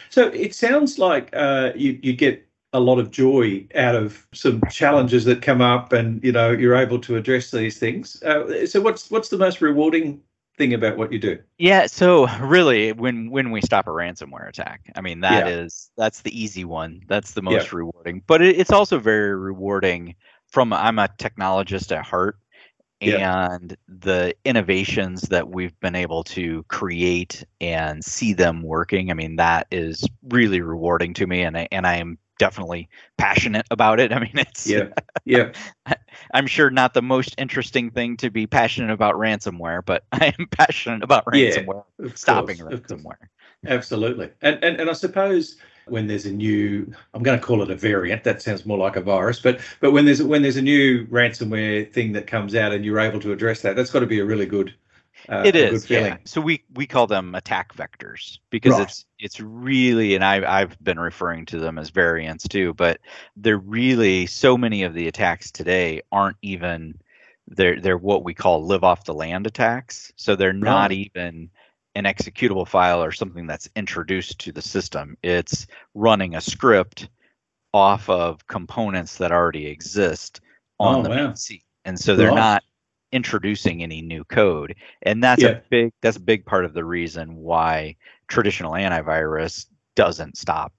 So 0.10 0.27
it 0.27 0.53
sounds 0.56 0.98
like 1.00 1.29
uh, 1.34 1.72
you 1.75 2.00
you 2.01 2.13
get 2.13 2.46
a 2.74 2.79
lot 2.79 3.00
of 3.00 3.12
joy 3.12 3.65
out 3.75 3.96
of 3.96 4.27
some 4.34 4.62
challenges 4.70 5.25
that 5.25 5.41
come 5.41 5.62
up, 5.62 5.94
and 5.94 6.24
you 6.24 6.32
know 6.32 6.51
you're 6.51 6.75
able 6.75 7.00
to 7.00 7.15
address 7.15 7.51
these 7.51 7.79
things. 7.79 8.22
Uh, 8.24 8.65
so 8.65 8.82
what's 8.82 9.10
what's 9.10 9.29
the 9.29 9.38
most 9.38 9.62
rewarding 9.62 10.22
thing 10.58 10.74
about 10.74 10.98
what 10.98 11.12
you 11.12 11.20
do? 11.20 11.39
Yeah, 11.58 11.88
so 11.88 12.27
really 12.39 12.91
when 12.94 13.32
when 13.32 13.51
we 13.51 13.62
stop 13.62 13.88
a 13.88 13.91
ransomware 13.91 14.48
attack, 14.48 14.91
I 14.96 15.01
mean 15.01 15.22
that 15.22 15.46
Yeah. 15.46 15.48
is 15.48 15.91
that's 15.98 16.22
the 16.22 16.39
easy 16.39 16.65
one. 16.65 17.01
That's 17.08 17.34
the 17.34 17.41
most 17.41 17.74
rewarding. 17.74 18.22
But 18.27 18.41
it, 18.41 18.60
it's 18.60 18.72
also 18.72 19.00
very 19.00 19.36
rewarding 19.36 20.15
from 20.48 20.72
I'm 20.72 21.00
a 21.00 21.08
technologist 21.08 21.96
at 21.96 22.06
heart 22.06 22.38
Yeah. 23.00 23.51
and 23.51 23.77
the 23.88 24.36
innovations 24.44 25.22
that 25.24 25.50
we've 25.50 25.80
been 25.80 25.96
able 25.96 26.24
to 26.25 26.63
create 26.63 27.44
and 27.62 28.04
see 28.04 28.34
them 28.34 28.63
working. 28.63 29.12
I 29.12 29.13
mean 29.13 29.36
that 29.36 29.68
is 29.72 30.04
really 30.30 30.62
rewarding 30.62 31.13
to 31.16 31.27
me 31.27 31.44
and 31.44 31.58
I 31.58 31.68
and 31.72 31.86
I 31.86 31.98
am 31.98 32.18
definitely 32.38 32.89
passionate 33.18 33.66
about 33.72 34.00
it. 34.00 34.12
I 34.13 34.20
mean, 34.20 34.34
it's 34.36 34.68
yeah, 34.68 34.89
yeah. 35.25 35.51
I'm 36.34 36.48
sure 36.48 36.70
not 36.70 36.94
the 36.94 37.01
most 37.01 37.36
interesting 37.38 37.92
thing 37.92 38.18
to 38.18 38.30
be 38.30 38.48
passionate 38.48 38.92
about 38.92 39.16
ransomware, 39.16 39.86
but 39.86 40.04
I 40.12 40.34
am 40.38 40.48
passionate 40.51 41.04
about 41.04 41.25
ransomware, 41.25 41.84
yeah, 42.00 42.10
stopping 42.16 42.58
course, 42.58 42.74
ransomware. 42.74 43.27
Absolutely, 43.66 44.32
and, 44.42 44.63
and 44.63 44.80
and 44.80 44.89
I 44.89 44.94
suppose 44.94 45.58
when 45.89 46.08
there's 46.08 46.25
a 46.25 46.32
new 46.32 46.91
i'm 47.13 47.24
going 47.24 47.39
to 47.39 47.46
call 47.46 47.62
it 47.62 47.70
a 47.70 47.75
variant 47.75 48.24
that 48.24 48.41
sounds 48.41 48.65
more 48.65 48.77
like 48.77 48.96
a 48.96 49.01
virus 49.01 49.39
but 49.39 49.60
but 49.79 49.91
when 49.91 50.06
there's 50.06 50.22
when 50.22 50.41
there's 50.41 50.58
a 50.58 50.62
new 50.62 51.06
ransomware 51.08 51.91
thing 51.94 52.12
that 52.12 52.27
comes 52.27 52.56
out 52.56 52.72
and 52.72 52.86
you're 52.86 53.00
able 53.00 53.20
to 53.20 53.32
address 53.32 53.62
that 53.62 53.75
that's 53.75 53.91
got 53.91 54.00
to 54.00 54.08
be 54.08 54.20
a 54.20 54.25
really 54.25 54.46
good 54.46 54.74
uh, 55.29 55.44
it 55.46 55.56
is, 55.56 55.89
yeah. 55.89 56.17
So 56.25 56.39
we 56.39 56.63
we 56.74 56.86
call 56.86 57.08
them 57.08 57.36
attack 57.36 57.74
vectors 57.75 58.39
because 58.50 58.74
right. 58.74 58.84
it's 58.84 59.06
it's 59.20 59.39
really, 59.39 60.15
and 60.15 60.24
I 60.24 60.60
I've 60.60 60.82
been 60.82 61.00
referring 61.00 61.46
to 61.48 61.60
them 61.60 61.77
as 61.77 61.89
variants 61.89 62.48
too, 62.48 62.74
but 62.75 63.01
they're 63.36 63.58
really 63.58 64.25
so 64.27 64.58
many 64.58 64.84
of 64.84 64.94
the 64.94 65.08
attacks 65.08 65.51
today 65.51 66.01
aren't 66.12 66.38
even 66.44 67.00
they're 67.48 67.79
they're 67.82 67.98
what 67.98 68.24
we 68.24 68.34
call 68.34 68.63
live 68.63 68.84
off 68.84 69.06
the 69.06 69.13
land 69.13 69.48
attacks. 69.48 70.13
So 70.15 70.36
they're 70.36 70.50
right. 70.50 70.60
not 70.60 70.91
even 70.91 71.50
an 71.98 72.04
executable 72.04 72.68
file 72.68 73.04
or 73.04 73.12
something 73.12 73.48
that's 73.48 73.68
introduced 73.75 74.38
to 74.39 74.51
the 74.51 74.62
system. 74.62 75.18
It's 75.24 75.66
running 75.96 76.36
a 76.36 76.42
script 76.42 77.10
off 77.74 78.08
of 78.08 78.46
components 78.46 79.18
that 79.18 79.32
already 79.32 79.66
exist 79.66 80.42
on 80.80 80.98
oh, 80.98 81.04
the 81.04 81.10
wow. 81.10 81.32
PC. 81.32 81.63
And 81.86 82.00
so 82.00 82.16
they're 82.16 82.30
right. 82.30 82.36
not 82.36 82.63
introducing 83.12 83.82
any 83.82 84.01
new 84.01 84.24
code 84.25 84.75
and 85.04 85.24
that's 85.24 85.42
yeah. 85.42 85.50
a 85.50 85.62
big 85.70 85.94
that's 86.01 86.18
a 86.18 86.22
big 86.22 86.46
part 86.46 86.66
of 86.66 86.74
the 86.74 86.84
reason 86.84 87.38
why 87.38 87.96
traditional 88.27 88.74
antivirus 88.74 89.66
doesn't 89.96 90.38
stop 90.38 90.74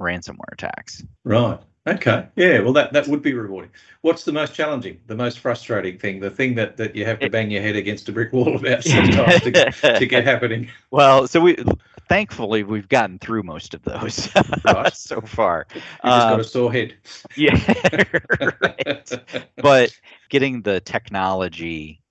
ransomware 0.00 0.50
attacks 0.50 1.04
right 1.24 1.60
okay 1.86 2.26
yeah 2.36 2.60
well 2.60 2.72
that 2.72 2.92
that 2.92 3.06
would 3.08 3.22
be 3.22 3.34
rewarding 3.34 3.70
what's 4.00 4.24
the 4.24 4.32
most 4.32 4.54
challenging 4.54 4.98
the 5.06 5.14
most 5.14 5.38
frustrating 5.38 5.98
thing 5.98 6.20
the 6.20 6.30
thing 6.30 6.54
that 6.54 6.76
that 6.76 6.96
you 6.96 7.04
have 7.04 7.18
to 7.18 7.28
bang 7.28 7.50
your 7.50 7.62
head 7.62 7.76
against 7.76 8.08
a 8.08 8.12
brick 8.12 8.32
wall 8.32 8.56
about 8.56 8.82
sometimes 8.82 9.42
to, 9.42 9.50
get, 9.50 9.74
to 9.98 10.06
get 10.06 10.24
happening 10.24 10.68
well 10.90 11.26
so 11.26 11.40
we 11.40 11.56
thankfully 12.08 12.62
we've 12.62 12.88
gotten 12.88 13.18
through 13.18 13.42
most 13.42 13.74
of 13.74 13.82
those 13.82 14.28
right. 14.64 14.94
so 14.94 15.20
far. 15.20 15.66
You 15.74 15.80
just 15.80 16.26
um, 16.26 16.30
got 16.30 16.40
a 16.40 16.44
sore 16.44 16.72
head. 16.72 16.94
Yeah, 17.36 17.58
right. 18.60 19.12
but 19.56 19.98
getting 20.28 20.62
the 20.62 20.80
technology 20.80 22.02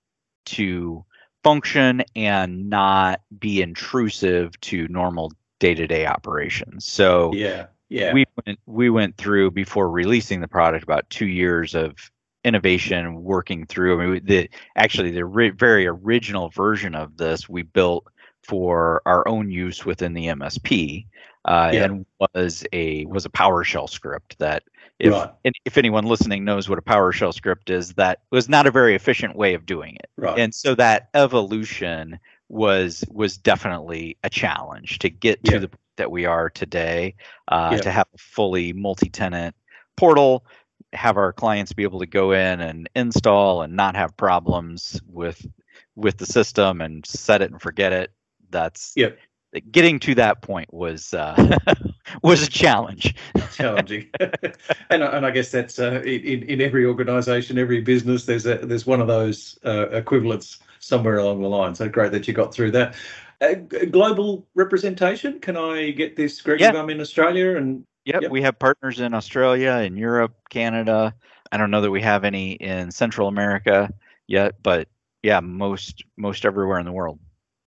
to 0.46 1.04
function 1.42 2.02
and 2.16 2.68
not 2.70 3.20
be 3.38 3.62
intrusive 3.62 4.58
to 4.62 4.88
normal 4.88 5.32
day-to-day 5.60 6.06
operations. 6.06 6.84
So 6.84 7.32
yeah, 7.32 7.66
yeah, 7.94 8.12
we 8.12 8.24
went 8.44 8.58
we 8.66 8.90
went 8.90 9.16
through 9.16 9.52
before 9.52 9.90
releasing 9.90 10.40
the 10.40 10.48
product 10.48 10.82
about 10.82 11.08
two 11.10 11.26
years 11.26 11.74
of 11.74 12.10
innovation 12.44 13.22
working 13.22 13.66
through. 13.66 14.00
I 14.00 14.06
mean, 14.06 14.24
the 14.24 14.50
actually 14.76 15.12
the 15.12 15.24
re- 15.24 15.50
very 15.50 15.86
original 15.86 16.50
version 16.50 16.94
of 16.94 17.16
this 17.16 17.48
we 17.48 17.62
built 17.62 18.06
for 18.42 19.00
our 19.06 19.26
own 19.28 19.50
use 19.50 19.86
within 19.86 20.12
the 20.12 20.26
MSP, 20.26 21.06
uh, 21.44 21.70
yeah. 21.72 21.84
and 21.84 22.06
was 22.18 22.64
a 22.72 23.04
was 23.06 23.26
a 23.26 23.30
PowerShell 23.30 23.88
script 23.88 24.38
that 24.38 24.64
if 24.98 25.12
right. 25.12 25.30
if 25.64 25.78
anyone 25.78 26.04
listening 26.04 26.44
knows 26.44 26.68
what 26.68 26.78
a 26.78 26.82
PowerShell 26.82 27.32
script 27.32 27.70
is, 27.70 27.94
that 27.94 28.20
was 28.30 28.48
not 28.48 28.66
a 28.66 28.70
very 28.70 28.94
efficient 28.94 29.36
way 29.36 29.54
of 29.54 29.66
doing 29.66 29.94
it. 29.96 30.10
Right. 30.16 30.38
And 30.38 30.54
so 30.54 30.74
that 30.74 31.10
evolution 31.14 32.18
was 32.48 33.04
was 33.08 33.36
definitely 33.36 34.16
a 34.24 34.30
challenge 34.30 34.98
to 35.00 35.10
get 35.10 35.42
to 35.44 35.52
yeah. 35.52 35.58
the 35.58 35.70
that 35.96 36.10
we 36.10 36.26
are 36.26 36.50
today, 36.50 37.14
uh, 37.48 37.70
yeah. 37.72 37.78
to 37.78 37.90
have 37.90 38.06
a 38.14 38.18
fully 38.18 38.72
multi-tenant 38.72 39.54
portal, 39.96 40.44
have 40.92 41.16
our 41.16 41.32
clients 41.32 41.72
be 41.72 41.82
able 41.82 42.00
to 42.00 42.06
go 42.06 42.32
in 42.32 42.60
and 42.60 42.88
install 42.94 43.62
and 43.62 43.74
not 43.74 43.96
have 43.96 44.16
problems 44.16 45.00
with 45.06 45.46
with 45.96 46.18
the 46.18 46.26
system 46.26 46.80
and 46.80 47.06
set 47.06 47.40
it 47.40 47.50
and 47.50 47.60
forget 47.60 47.92
it 47.92 48.12
that's 48.54 48.92
yep. 48.96 49.18
getting 49.70 49.98
to 50.00 50.14
that 50.14 50.40
point 50.40 50.72
was 50.72 51.12
uh, 51.12 51.58
was 52.22 52.42
a 52.42 52.48
challenge. 52.48 53.14
Challenging, 53.54 54.08
and 54.90 55.02
and 55.02 55.26
I 55.26 55.30
guess 55.30 55.50
that's 55.50 55.78
uh, 55.78 56.00
in 56.04 56.42
in 56.44 56.60
every 56.60 56.86
organisation, 56.86 57.58
every 57.58 57.80
business. 57.80 58.24
There's 58.24 58.46
a 58.46 58.58
there's 58.58 58.86
one 58.86 59.00
of 59.00 59.06
those 59.06 59.58
uh, 59.64 59.90
equivalents 59.90 60.58
somewhere 60.78 61.18
along 61.18 61.42
the 61.42 61.48
line. 61.48 61.74
So 61.74 61.88
great 61.88 62.12
that 62.12 62.26
you 62.26 62.34
got 62.34 62.54
through 62.54 62.70
that. 62.72 62.94
Uh, 63.50 63.54
global 63.90 64.46
representation. 64.54 65.40
Can 65.40 65.56
I 65.56 65.90
get 65.90 66.16
this, 66.16 66.40
Greg? 66.40 66.60
Yeah. 66.60 66.72
I'm 66.72 66.90
in 66.90 67.00
Australia 67.00 67.56
and. 67.56 67.84
Yep, 68.06 68.22
yep, 68.22 68.30
we 68.30 68.42
have 68.42 68.58
partners 68.58 69.00
in 69.00 69.14
Australia, 69.14 69.76
in 69.76 69.96
Europe, 69.96 70.34
Canada. 70.50 71.14
I 71.50 71.56
don't 71.56 71.70
know 71.70 71.80
that 71.80 71.90
we 71.90 72.02
have 72.02 72.24
any 72.24 72.52
in 72.52 72.90
Central 72.90 73.28
America 73.28 73.90
yet, 74.26 74.56
but 74.62 74.88
yeah, 75.22 75.40
most 75.40 76.04
most 76.18 76.44
everywhere 76.44 76.78
in 76.78 76.84
the 76.84 76.92
world. 76.92 77.18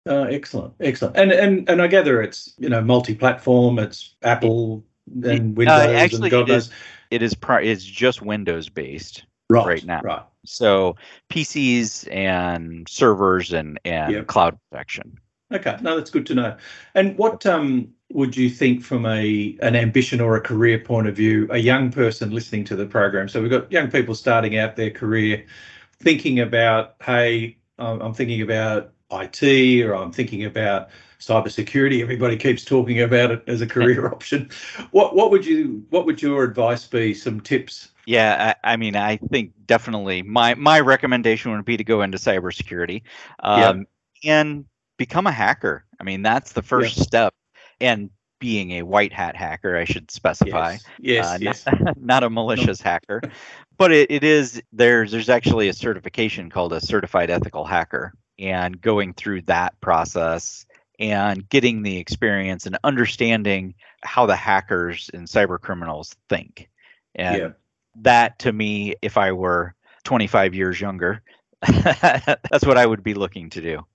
Uh, 0.07 0.27
excellent, 0.29 0.75
excellent. 0.79 1.17
And 1.17 1.31
and 1.31 1.67
and 1.67 1.81
I 1.81 1.87
gather 1.87 2.21
it's 2.21 2.53
you 2.59 2.69
know 2.69 2.81
multi-platform. 2.81 3.79
It's 3.79 4.13
Apple 4.21 4.83
and 5.23 5.57
Windows 5.57 5.79
uh, 5.79 5.89
actually, 5.89 6.27
and 6.27 6.31
God 6.31 6.49
it 6.49 6.53
knows. 6.53 6.67
Is, 6.67 6.73
it 7.09 7.21
is 7.23 7.33
pri- 7.33 7.63
it's 7.63 7.83
just 7.83 8.21
Windows 8.21 8.69
based 8.69 9.25
right, 9.49 9.65
right 9.65 9.85
now. 9.85 10.01
Right. 10.03 10.23
So 10.45 10.95
PCs 11.29 12.13
and 12.13 12.87
servers 12.87 13.53
and 13.53 13.79
and 13.85 14.13
yep. 14.13 14.27
cloud 14.27 14.57
protection. 14.69 15.19
Okay, 15.51 15.77
no, 15.81 15.95
that's 15.95 16.09
good 16.09 16.25
to 16.27 16.35
know. 16.35 16.57
And 16.93 17.17
what 17.17 17.45
um 17.45 17.93
would 18.11 18.35
you 18.35 18.49
think 18.49 18.83
from 18.83 19.05
a 19.05 19.57
an 19.61 19.75
ambition 19.75 20.21
or 20.21 20.35
a 20.35 20.41
career 20.41 20.79
point 20.79 21.07
of 21.07 21.15
view, 21.15 21.47
a 21.51 21.57
young 21.57 21.91
person 21.91 22.31
listening 22.31 22.63
to 22.65 22.75
the 22.75 22.85
program? 22.85 23.27
So 23.29 23.41
we've 23.41 23.51
got 23.51 23.71
young 23.71 23.89
people 23.89 24.15
starting 24.15 24.57
out 24.57 24.75
their 24.75 24.91
career, 24.91 25.45
thinking 25.99 26.39
about, 26.39 26.95
hey, 27.01 27.57
I'm 27.79 28.13
thinking 28.13 28.41
about 28.41 28.91
IT 29.11 29.85
or 29.85 29.93
I'm 29.95 30.11
thinking 30.11 30.43
about 30.45 30.89
cybersecurity. 31.19 32.01
Everybody 32.01 32.37
keeps 32.37 32.63
talking 32.63 33.01
about 33.01 33.31
it 33.31 33.43
as 33.47 33.61
a 33.61 33.67
career 33.67 34.07
option. 34.13 34.49
What 34.91 35.15
what 35.15 35.31
would 35.31 35.45
you 35.45 35.85
what 35.89 36.05
would 36.05 36.21
your 36.21 36.43
advice 36.43 36.87
be? 36.87 37.13
Some 37.13 37.41
tips? 37.41 37.89
Yeah, 38.05 38.55
I, 38.63 38.71
I, 38.71 38.77
mean, 38.77 38.95
I 38.95 39.17
think 39.17 39.51
definitely 39.65 40.21
my 40.21 40.55
my 40.55 40.79
recommendation 40.79 41.51
would 41.51 41.65
be 41.65 41.75
to 41.75 41.83
go 41.83 42.01
into 42.01 42.17
cybersecurity 42.17 43.01
um, 43.39 43.85
yeah. 44.21 44.39
and 44.39 44.65
become 44.97 45.27
a 45.27 45.31
hacker. 45.31 45.85
I 45.99 46.03
mean, 46.03 46.21
that's 46.21 46.53
the 46.53 46.61
first 46.61 46.97
yeah. 46.97 47.03
step. 47.03 47.33
And 47.79 48.09
being 48.39 48.71
a 48.73 48.83
white 48.83 49.13
hat 49.13 49.35
hacker, 49.35 49.75
I 49.75 49.85
should 49.85 50.11
specify. 50.11 50.77
Yes, 50.99 51.25
uh, 51.25 51.37
yes. 51.41 51.65
Not, 51.65 51.97
not, 52.01 52.23
a 52.23 52.29
malicious 52.29 52.83
no. 52.83 52.91
hacker, 52.91 53.21
but 53.77 53.91
it, 53.91 54.11
it 54.11 54.23
is 54.23 54.61
there's 54.71 55.11
there's 55.11 55.29
actually 55.29 55.69
a 55.69 55.73
certification 55.73 56.49
called 56.49 56.73
a 56.73 56.81
certified 56.81 57.29
ethical 57.29 57.65
hacker, 57.65 58.13
and 58.39 58.79
going 58.79 59.13
through 59.13 59.41
that 59.43 59.79
process 59.81 60.65
and 60.99 61.47
getting 61.49 61.83
the 61.83 61.97
experience 61.97 62.65
and 62.65 62.77
understanding 62.83 63.75
how 64.03 64.25
the 64.25 64.35
hackers 64.35 65.09
and 65.13 65.27
cyber 65.27 65.59
criminals 65.59 66.15
think. 66.29 66.69
And 67.15 67.37
yeah. 67.37 67.49
that 68.01 68.39
to 68.39 68.51
me, 68.51 68.95
if 69.01 69.17
I 69.17 69.31
were 69.31 69.75
25 70.05 70.55
years 70.55 70.81
younger, 70.81 71.21
that's 71.61 72.65
what 72.65 72.77
I 72.77 72.85
would 72.85 73.03
be 73.03 73.13
looking 73.13 73.49
to 73.51 73.61
do. 73.61 73.85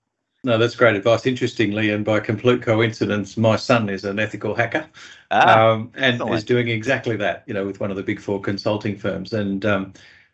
No, 0.45 0.57
that's 0.57 0.75
great 0.75 0.95
advice. 0.95 1.25
Interestingly, 1.25 1.89
and 1.91 2.03
by 2.03 2.19
complete 2.19 2.61
coincidence, 2.61 3.37
my 3.37 3.55
son 3.55 3.89
is 3.89 4.03
an 4.03 4.19
ethical 4.19 4.53
hacker, 4.53 4.85
ah, 5.31 5.71
um, 5.71 5.91
and 5.95 6.15
excellent. 6.15 6.35
is 6.35 6.43
doing 6.43 6.67
exactly 6.67 7.15
that. 7.15 7.43
You 7.45 7.53
know, 7.53 7.65
with 7.65 7.79
one 7.79 7.91
of 7.91 7.97
the 7.97 8.03
big 8.03 8.19
four 8.19 8.41
consulting 8.41 8.97
firms, 8.97 9.31
and 9.31 9.65
um, 9.65 9.93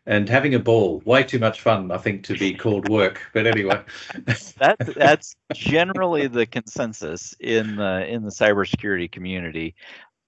and 0.09 0.27
having 0.27 0.55
a 0.55 0.59
ball. 0.59 1.01
Way 1.05 1.23
too 1.23 1.37
much 1.37 1.61
fun, 1.61 1.91
I 1.91 1.97
think, 1.97 2.23
to 2.23 2.33
be 2.33 2.53
called 2.55 2.89
work. 2.89 3.21
But 3.33 3.45
anyway, 3.45 3.81
that 4.57 4.77
that's 4.95 5.35
generally 5.53 6.25
the 6.27 6.47
consensus 6.47 7.35
in 7.39 7.75
the 7.75 8.07
in 8.07 8.23
the 8.23 8.31
cybersecurity 8.31 9.11
community. 9.11 9.75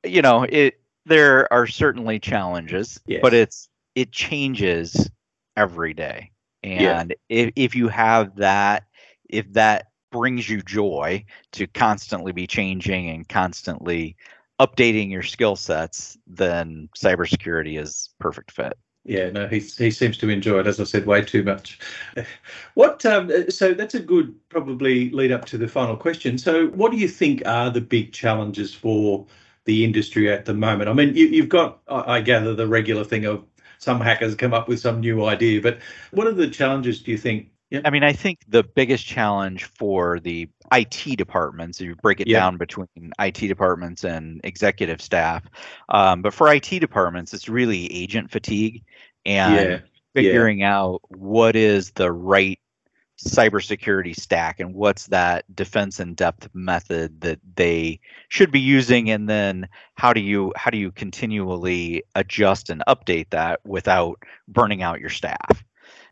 You 0.06 0.22
know, 0.22 0.46
it 0.48 0.80
there 1.06 1.52
are 1.52 1.66
certainly 1.66 2.20
challenges, 2.20 3.00
yes. 3.08 3.20
but 3.24 3.34
it's 3.34 3.68
it 3.96 4.12
changes 4.12 5.10
every 5.58 5.96
day. 5.96 6.32
And 6.64 7.10
yeah. 7.30 7.46
if 7.46 7.54
if 7.56 7.76
you 7.76 7.88
have 7.88 8.36
that, 8.36 8.84
if 9.32 9.52
that 9.54 9.88
brings 10.12 10.50
you 10.50 10.62
joy 10.62 11.26
to 11.54 11.68
constantly 11.68 12.32
be 12.32 12.46
changing 12.46 13.10
and 13.10 13.28
constantly 13.28 14.16
updating 14.60 15.10
your 15.10 15.24
skill 15.24 15.56
sets, 15.56 16.18
then 16.28 16.90
cybersecurity 16.98 17.80
is 17.82 18.10
perfect 18.20 18.52
fit. 18.52 18.78
Yeah, 19.04 19.32
no, 19.32 19.48
he 19.48 19.60
he 19.60 19.90
seems 19.90 20.18
to 20.20 20.30
enjoy 20.30 20.60
it. 20.60 20.68
As 20.68 20.80
I 20.80 20.84
said, 20.84 21.08
way 21.08 21.24
too 21.24 21.44
much. 21.44 21.80
What? 22.76 23.04
Um, 23.06 23.50
so 23.50 23.74
that's 23.74 23.96
a 23.96 24.00
good 24.00 24.34
probably 24.50 25.10
lead 25.10 25.32
up 25.32 25.46
to 25.46 25.58
the 25.58 25.68
final 25.68 25.98
question. 25.98 26.38
So, 26.38 26.68
what 26.68 26.92
do 26.92 26.98
you 26.98 27.08
think 27.08 27.42
are 27.46 27.72
the 27.72 27.82
big 27.82 28.14
challenges 28.14 28.74
for 28.74 29.26
the 29.66 29.84
industry 29.84 30.32
at 30.32 30.46
the 30.46 30.54
moment? 30.54 30.90
I 30.90 30.94
mean, 30.94 31.16
you, 31.16 31.42
have 31.42 31.50
got, 31.50 31.80
I 31.88 32.22
gather, 32.22 32.54
the 32.54 32.68
regular 32.68 33.04
thing 33.04 33.26
of 33.26 33.44
some 33.80 34.00
hackers 34.00 34.36
come 34.36 34.54
up 34.54 34.68
with 34.68 34.80
some 34.80 35.00
new 35.00 35.26
idea, 35.26 35.62
but 35.62 35.80
what 36.12 36.28
are 36.28 36.34
the 36.34 36.48
challenges 36.48 37.02
do 37.02 37.12
you 37.12 37.18
think 37.18 37.51
I 37.86 37.90
mean, 37.90 38.04
I 38.04 38.14
think 38.14 38.40
the 38.48 38.64
biggest 38.64 39.06
challenge 39.06 39.64
for 39.64 40.20
the 40.20 40.50
IT 40.74 41.18
departments, 41.18 41.80
if 41.80 41.88
you 41.88 41.96
break 41.96 42.20
it 42.20 42.28
down 42.28 42.58
between 42.58 42.88
IT 43.20 43.36
departments 43.36 44.04
and 44.04 44.42
executive 44.44 45.02
staff, 45.02 45.44
um, 45.90 46.22
but 46.22 46.34
for 46.34 46.54
IT 46.54 46.68
departments, 46.80 47.34
it's 47.34 47.48
really 47.48 47.92
agent 47.94 48.30
fatigue 48.30 48.84
and 49.26 49.70
yeah. 49.70 49.80
figuring 50.14 50.60
yeah. 50.60 50.78
out 50.78 51.02
what 51.08 51.56
is 51.56 51.92
the 51.92 52.12
right 52.12 52.60
cybersecurity 53.24 54.16
stack 54.16 54.60
and 54.60 54.74
what's 54.74 55.08
that 55.08 55.46
defense 55.56 56.00
in 56.00 56.16
depth 56.16 56.50
method 56.54 57.22
that 57.22 57.40
they 57.56 58.00
should 58.30 58.52
be 58.52 58.60
using 58.60 59.12
and 59.12 59.30
then 59.30 59.68
how 59.94 60.12
do 60.12 60.20
you 60.20 60.52
how 60.56 60.72
do 60.72 60.78
you 60.78 60.92
continually 60.92 62.04
adjust 62.16 62.72
and 62.72 62.84
update 62.88 63.30
that 63.30 63.60
without 63.64 64.18
burning 64.48 64.82
out 64.82 65.00
your 65.00 65.10
staff 65.10 65.64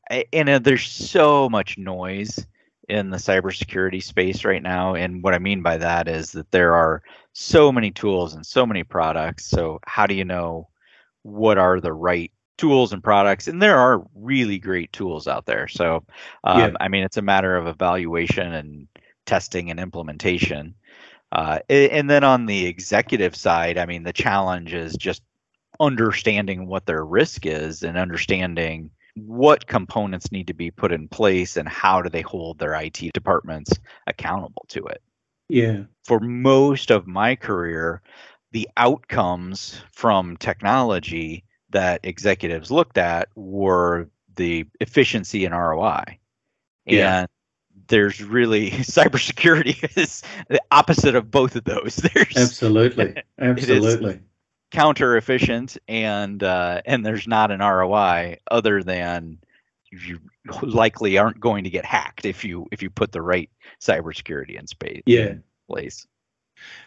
and 0.10 0.50
uh, 0.50 0.60
there's 0.60 0.86
so 0.86 1.50
much 1.50 1.78
noise 1.78 2.46
in 2.88 3.12
the 3.12 3.18
cybersecurity 3.18 4.02
space 4.02 4.44
right 4.44 4.64
now. 4.64 4.96
And 4.96 5.24
what 5.24 5.36
I 5.36 5.40
mean 5.40 5.62
by 5.62 5.78
that 5.78 6.08
is 6.08 6.32
that 6.32 6.52
there 6.52 6.74
are 6.74 7.04
so 7.34 7.72
many 7.72 7.92
tools 7.92 8.34
and 8.34 8.46
so 8.46 8.66
many 8.66 8.84
products. 8.84 9.46
So, 9.46 9.80
how 9.86 10.08
do 10.08 10.16
you 10.16 10.26
know 10.26 10.68
what 11.22 11.58
are 11.58 11.80
the 11.80 11.94
right 11.94 12.32
tools 12.58 12.92
and 12.92 13.04
products? 13.04 13.48
And 13.48 13.62
there 13.62 13.78
are 13.78 14.04
really 14.16 14.58
great 14.58 14.92
tools 14.92 15.28
out 15.28 15.46
there. 15.46 15.68
So, 15.68 16.04
um, 16.44 16.60
yeah. 16.60 16.72
I 16.80 16.88
mean, 16.88 17.04
it's 17.04 17.18
a 17.18 17.22
matter 17.22 17.56
of 17.56 17.68
evaluation 17.68 18.54
and 18.54 18.88
testing 19.26 19.70
and 19.70 19.80
implementation. 19.80 20.74
Uh, 21.32 21.60
and 21.70 22.10
then 22.10 22.24
on 22.24 22.48
the 22.48 22.66
executive 22.66 23.36
side, 23.36 23.78
I 23.78 23.86
mean, 23.86 24.02
the 24.02 24.12
challenge 24.12 24.74
is 24.74 24.96
just 24.96 25.22
understanding 25.80 26.66
what 26.66 26.88
their 26.88 27.06
risk 27.06 27.46
is 27.46 27.84
and 27.84 27.98
understanding 27.98 28.90
what 29.16 29.68
components 29.68 30.32
need 30.32 30.48
to 30.48 30.54
be 30.54 30.72
put 30.72 30.92
in 30.92 31.08
place 31.08 31.58
and 31.58 31.68
how 31.68 32.02
do 32.02 32.10
they 32.10 32.22
hold 32.22 32.60
their 32.60 32.74
IT 32.74 33.14
departments 33.14 33.72
accountable 34.08 34.66
to 34.70 34.86
it. 34.86 35.02
Yeah. 35.48 35.84
For 36.06 36.20
most 36.20 36.92
of 36.92 37.08
my 37.08 37.36
career, 37.36 38.02
the 38.52 38.70
outcomes 38.78 39.82
from 39.92 40.38
technology 40.38 41.44
that 41.72 42.02
executives 42.04 42.72
looked 42.72 42.98
at 42.98 43.30
were 43.36 44.10
the 44.36 44.66
efficiency 44.80 45.46
and 45.46 45.54
ROI. 45.54 46.20
Yeah. 46.86 47.20
And 47.20 47.28
there's 47.88 48.24
really 48.24 48.72
cybersecurity 48.72 49.98
is 49.98 50.24
the 50.48 50.62
opposite 50.72 51.16
of 51.16 51.30
both 51.30 51.56
of 51.56 51.64
those. 51.66 51.96
There's 52.14 52.38
absolutely, 52.38 53.16
absolutely 53.40 54.22
counter 54.72 55.18
efficient 55.18 55.78
and 55.88 56.44
uh, 56.44 56.82
and 56.86 57.06
there's 57.06 57.28
not 57.28 57.52
an 57.52 57.60
ROI 57.60 58.38
other 58.52 58.84
than 58.84 59.40
you 59.92 60.20
likely 60.62 61.18
aren't 61.18 61.40
going 61.40 61.64
to 61.64 61.70
get 61.70 61.86
hacked 61.86 62.26
if 62.26 62.44
you 62.44 62.68
if 62.72 62.82
you 62.84 62.90
put 62.90 63.12
the 63.12 63.22
right 63.22 63.50
cybersecurity 63.82 64.60
in 64.60 64.68
space 64.68 65.02
yeah 65.06 65.28
in 65.28 65.44
place. 65.68 66.08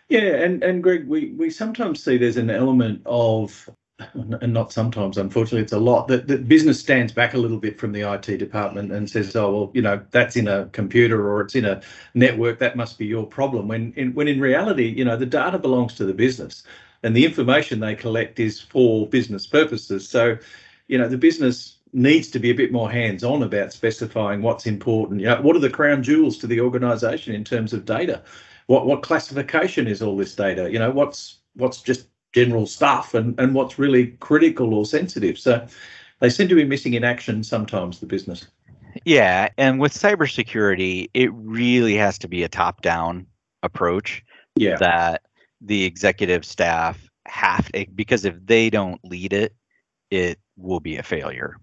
Yeah, 0.09 0.21
and 0.21 0.63
and 0.63 0.83
Greg, 0.83 1.09
we 1.09 1.31
we 1.33 1.51
sometimes 1.51 2.03
see 2.03 2.19
there's 2.19 2.37
an 2.37 2.51
element 2.51 3.03
of 3.07 3.71
and 4.15 4.53
not 4.53 4.73
sometimes, 4.73 5.17
unfortunately, 5.17 5.63
it's 5.63 5.73
a 5.73 5.79
lot 5.79 6.09
that, 6.09 6.27
that 6.27 6.49
business 6.49 6.81
stands 6.81 7.13
back 7.13 7.35
a 7.35 7.39
little 7.39 7.59
bit 7.59 7.79
from 7.79 7.93
the 7.93 8.01
IT 8.01 8.39
department 8.39 8.93
and 8.93 9.09
says, 9.09 9.35
"Oh, 9.37 9.53
well, 9.53 9.71
you 9.75 9.83
know, 9.83 10.01
that's 10.11 10.37
in 10.37 10.49
a 10.49 10.67
computer 10.67 11.31
or 11.31 11.43
it's 11.43 11.55
in 11.55 11.65
a 11.65 11.81
network. 12.15 12.59
That 12.59 12.77
must 12.77 12.99
be 12.99 13.07
your 13.07 13.27
problem." 13.27 13.69
When 13.69 13.93
in 13.97 14.13
when 14.15 14.29
in 14.29 14.41
reality, 14.41 14.89
you 14.89 15.05
know, 15.05 15.17
the 15.17 15.27
data 15.27 15.59
belongs 15.59 15.95
to 15.95 16.05
the 16.05 16.15
business 16.15 16.63
and 17.03 17.17
the 17.17 17.25
information 17.25 17.81
they 17.81 17.95
collect 17.95 18.39
is 18.39 18.61
for 18.61 19.07
business 19.09 19.47
purposes. 19.47 20.09
So, 20.09 20.37
you 20.89 20.99
know, 20.99 21.09
the 21.09 21.19
business 21.19 21.79
needs 21.93 22.29
to 22.29 22.39
be 22.39 22.51
a 22.51 22.55
bit 22.55 22.73
more 22.73 22.91
hands-on 22.91 23.43
about 23.43 23.73
specifying 23.73 24.43
what's 24.43 24.67
important. 24.67 25.21
You 25.21 25.27
know, 25.27 25.43
what 25.43 25.57
are 25.57 25.61
the 25.61 25.71
crown 25.71 26.03
jewels 26.03 26.39
to 26.39 26.47
the 26.47 26.61
organisation 26.61 27.35
in 27.35 27.45
terms 27.45 27.73
of 27.73 27.85
data? 27.85 28.23
What 28.67 28.87
what 28.87 29.03
classification 29.03 29.87
is 29.87 30.03
all 30.03 30.17
this 30.17 30.35
data? 30.35 30.71
You 30.71 30.79
know, 30.79 30.91
what's 30.91 31.39
what's 31.55 31.83
just 31.83 32.07
general 32.33 32.67
stuff 32.67 33.15
and 33.15 33.39
and 33.39 33.55
what's 33.55 33.79
really 33.79 34.09
critical 34.21 34.75
or 34.75 34.87
sensitive. 34.87 35.39
So 35.39 35.67
they 36.21 36.31
seem 36.31 36.49
to 36.49 36.55
be 36.55 36.65
missing 36.65 36.95
in 36.95 37.05
action 37.05 37.43
sometimes. 37.45 38.01
The 38.01 38.07
business. 38.07 38.47
Yeah, 39.05 39.49
and 39.57 39.81
with 39.81 39.95
cybersecurity, 39.95 41.11
it 41.15 41.31
really 41.33 41.95
has 41.97 42.19
to 42.19 42.29
be 42.29 42.43
a 42.43 42.49
top-down 42.49 43.27
approach. 43.63 44.23
Yeah. 44.55 44.77
That 44.77 45.23
the 45.65 45.85
executive 45.85 46.45
staff 46.45 47.09
have 47.27 47.71
to, 47.73 47.87
because 47.95 48.25
if 48.25 48.35
they 48.45 48.71
don't 48.71 49.01
lead 49.05 49.33
it, 49.33 49.55
it 50.11 50.39
will 50.57 50.81
be 50.81 50.97
a 50.97 51.03
failure. 51.03 51.57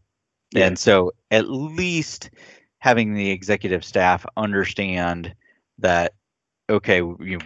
Yeah. 0.52 0.66
And 0.66 0.80
so 0.80 1.12
at 1.32 1.50
least 1.50 2.32
having 2.80 3.14
the 3.14 3.30
executive 3.30 3.84
staff 3.84 4.26
understand 4.38 5.34
that 5.78 6.14
okay, 6.70 6.98
you 6.98 7.40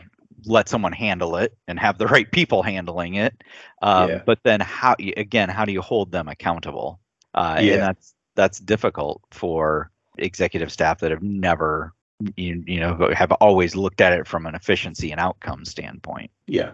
let 0.46 0.68
someone 0.68 0.92
handle 0.92 1.38
it 1.38 1.58
and 1.68 1.80
have 1.80 1.98
the 1.98 2.08
right 2.08 2.32
people 2.32 2.64
handling 2.64 3.16
it. 3.16 3.44
Um, 3.82 4.10
yeah. 4.10 4.22
But 4.26 4.40
then 4.44 4.60
how 4.60 4.96
again, 5.00 5.50
how 5.50 5.66
do 5.66 5.72
you 5.72 5.82
hold 5.82 6.12
them 6.12 6.28
accountable? 6.28 7.00
Uh, 7.34 7.60
yeah. 7.62 7.74
And 7.74 7.82
that's 7.82 8.14
that's 8.36 8.60
difficult 8.60 9.22
for 9.32 9.92
executive 10.18 10.72
staff 10.72 11.00
that 11.00 11.12
have 11.12 11.24
never 11.24 11.94
you, 12.36 12.64
you 12.66 12.80
know 12.80 13.12
have 13.14 13.32
always 13.34 13.76
looked 13.76 14.02
at 14.02 14.14
it 14.14 14.28
from 14.28 14.46
an 14.46 14.56
efficiency 14.56 15.12
and 15.12 15.20
outcome 15.20 15.66
standpoint 15.66 16.32
yeah 16.48 16.72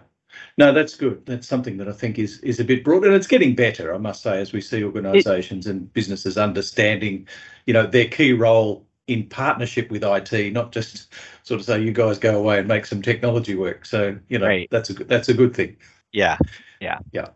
no 0.58 0.72
that's 0.72 0.94
good 0.94 1.24
that's 1.26 1.48
something 1.48 1.76
that 1.76 1.88
i 1.88 1.92
think 1.92 2.18
is 2.18 2.38
is 2.40 2.60
a 2.60 2.64
bit 2.64 2.84
broad 2.84 3.04
and 3.04 3.14
it's 3.14 3.26
getting 3.26 3.54
better 3.54 3.92
i 3.94 3.98
must 3.98 4.22
say 4.22 4.40
as 4.40 4.52
we 4.52 4.60
see 4.60 4.84
organizations 4.84 5.66
it, 5.66 5.70
and 5.70 5.92
businesses 5.92 6.38
understanding 6.38 7.26
you 7.66 7.74
know 7.74 7.86
their 7.86 8.06
key 8.06 8.32
role 8.32 8.86
in 9.10 9.26
partnership 9.26 9.90
with 9.90 10.04
IT, 10.04 10.52
not 10.52 10.70
just 10.70 11.12
sort 11.42 11.58
of 11.58 11.66
say 11.66 11.82
you 11.82 11.92
guys 11.92 12.16
go 12.16 12.38
away 12.38 12.60
and 12.60 12.68
make 12.68 12.86
some 12.86 13.02
technology 13.02 13.56
work. 13.56 13.84
So 13.84 14.16
you 14.28 14.38
know 14.38 14.46
right. 14.46 14.68
that's 14.70 14.88
a 14.90 14.94
good, 14.94 15.08
that's 15.08 15.28
a 15.28 15.34
good 15.34 15.54
thing. 15.54 15.76
Yeah, 16.12 16.38
yeah, 16.80 17.00
yeah. 17.12 17.30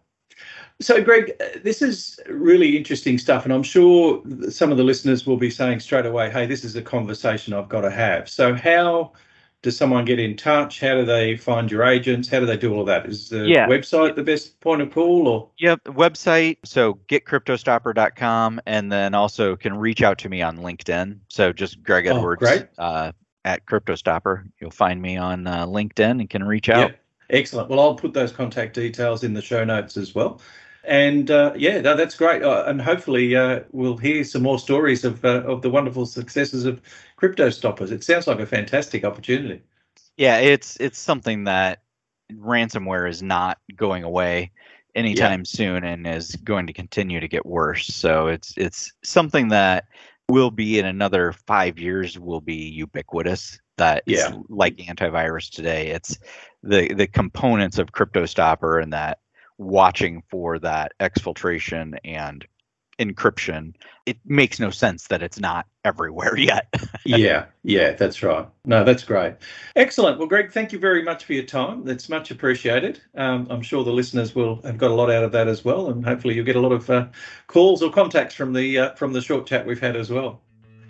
So, 0.81 1.03
Greg, 1.03 1.33
this 1.63 1.83
is 1.83 2.19
really 2.29 2.77
interesting 2.77 3.17
stuff, 3.17 3.45
and 3.45 3.53
I'm 3.53 3.63
sure 3.63 4.23
some 4.51 4.73
of 4.73 4.77
the 4.77 4.83
listeners 4.83 5.25
will 5.25 5.37
be 5.37 5.51
saying 5.51 5.81
straight 5.81 6.05
away, 6.05 6.31
"Hey, 6.31 6.47
this 6.47 6.65
is 6.65 6.75
a 6.75 6.83
conversation 6.83 7.55
I've 7.55 7.69
got 7.69 7.83
to 7.83 7.91
have." 7.91 8.29
So, 8.29 8.55
how 8.55 9.13
does 9.63 9.77
someone 9.77 10.05
get 10.05 10.19
in 10.19 10.37
touch? 10.37 10.81
How 10.81 10.95
do 10.95 11.05
they 11.05 11.37
find 11.37 11.71
your 11.71 11.85
agents? 11.85 12.29
How 12.29 12.41
do 12.41 12.47
they 12.47 12.57
do 12.57 12.75
all 12.75 12.81
of 12.81 12.87
that? 12.89 13.07
Is 13.07 13.29
the 13.29 13.47
yeah. 13.47 13.69
website 13.69 14.17
the 14.17 14.25
best 14.25 14.61
point 14.61 14.83
of 14.83 14.93
call, 14.93 15.29
or? 15.29 15.49
Yep, 15.59 15.85
website. 15.85 16.59
So 16.65 16.99
getcryptostopper.com, 17.09 18.61
and 18.67 18.91
then 18.91 19.15
also 19.15 19.55
can 19.55 19.77
reach 19.77 20.03
out 20.03 20.19
to 20.19 20.29
me 20.29 20.43
on 20.43 20.59
LinkedIn. 20.59 21.19
So 21.29 21.53
just 21.53 21.83
Greg 21.85 22.09
oh, 22.09 22.17
Edwards 22.17 22.43
oh, 22.43 22.83
uh, 22.83 23.13
at 23.45 23.65
CryptoStopper. 23.67 24.45
You'll 24.61 24.71
find 24.71 25.01
me 25.01 25.17
on 25.17 25.47
uh, 25.47 25.67
LinkedIn 25.67 26.21
and 26.21 26.29
can 26.29 26.43
reach 26.43 26.69
out. 26.69 26.95
Excellent. 27.31 27.71
Well, 27.71 27.81
I'll 27.81 27.95
put 27.95 28.13
those 28.13 28.33
contact 28.33 28.75
details 28.75 29.25
in 29.25 29.33
the 29.33 29.43
show 29.43 29.65
notes 29.65 29.97
as 29.97 30.15
well. 30.15 30.41
And 30.87 31.31
uh, 31.31 31.53
yeah, 31.57 31.81
no, 31.81 31.97
that's 31.97 32.15
great. 32.15 32.43
Uh, 32.43 32.65
and 32.67 32.81
hopefully 32.81 33.35
uh, 33.35 33.61
we'll 33.73 33.97
hear 33.97 34.23
some 34.25 34.43
more 34.43 34.59
stories 34.59 35.05
of 35.05 35.25
uh, 35.25 35.43
of 35.45 35.63
the 35.63 35.71
wonderful 35.71 36.07
successes 36.07 36.65
of 36.65 36.81
crypto 37.17 37.51
stoppers. 37.51 37.91
It 37.91 38.05
sounds 38.05 38.27
like 38.27 38.41
a 38.41 38.47
fantastic 38.47 39.05
opportunity. 39.05 39.63
Yeah, 40.17 40.39
it's 40.39 40.77
it's 40.77 40.99
something 40.99 41.45
that 41.45 41.83
ransomware 42.33 43.09
is 43.09 43.23
not 43.23 43.59
going 43.77 44.05
away 44.05 44.53
anytime 44.95 45.41
yeah. 45.41 45.45
soon 45.45 45.85
and 45.85 46.07
is 46.07 46.37
going 46.37 46.67
to 46.67 46.73
continue 46.73 47.21
to 47.21 47.29
get 47.29 47.47
worse. 47.47 47.87
So 47.87 48.29
it's 48.29 48.55
it's 48.57 48.93
something 49.03 49.49
that 49.49 49.87
will 50.29 50.51
be 50.51 50.79
in 50.79 50.87
another 50.87 51.33
five 51.33 51.79
years 51.79 52.19
will 52.19 52.41
be 52.41 52.69
ubiquitous. 52.69 53.59
That 53.77 54.05
yeah. 54.07 54.33
like 54.49 54.77
antivirus 54.77 55.51
today. 55.51 55.89
It's 55.89 56.19
the 56.63 56.95
the 56.95 57.09
components 57.09 57.79
of 57.79 57.93
Crypto 57.93 58.25
Stopper 58.27 58.79
and 58.79 58.93
that 58.93 59.19
watching 59.59 60.23
for 60.29 60.59
that 60.59 60.93
exfiltration 61.01 61.99
and 62.05 62.47
encryption, 62.99 63.75
it 64.07 64.19
makes 64.25 64.61
no 64.61 64.71
sense 64.71 65.09
that 65.09 65.23
it's 65.23 65.39
not 65.39 65.67
everywhere 65.85 66.37
yet. 66.39 66.73
yeah, 67.05 67.47
yeah, 67.63 67.93
that's 67.93 68.23
right. 68.23 68.47
No, 68.65 68.85
that's 68.85 69.05
great. 69.05 69.35
Excellent. 69.77 70.19
Well, 70.19 70.29
Greg, 70.29 70.53
thank 70.53 70.73
you 70.73 70.79
very 70.79 71.03
much 71.03 71.25
for 71.25 71.33
your 71.33 71.45
time. 71.45 71.85
That's 71.85 72.09
much 72.09 72.31
appreciated. 72.31 73.01
Um, 73.17 73.47
I'm 73.51 73.63
sure 73.63 73.85
the 73.85 73.93
listeners 73.93 74.35
will 74.35 74.61
have 74.63 74.79
got 74.79 74.91
a 74.91 74.95
lot 74.95 75.11
out 75.11 75.25
of 75.25 75.33
that 75.33 75.49
as 75.49 75.65
well, 75.65 75.89
and 75.89 76.05
hopefully 76.05 76.35
you'll 76.35 76.47
get 76.47 76.57
a 76.57 76.61
lot 76.61 76.73
of 76.73 76.89
uh, 76.89 77.07
calls 77.47 77.83
or 77.83 77.91
contacts 77.91 78.35
from 78.35 78.53
the 78.53 78.79
uh, 78.79 78.95
from 78.95 79.13
the 79.13 79.21
short 79.21 79.47
chat 79.47 79.67
we've 79.67 79.81
had 79.81 79.97
as 79.97 80.11
well. 80.11 80.41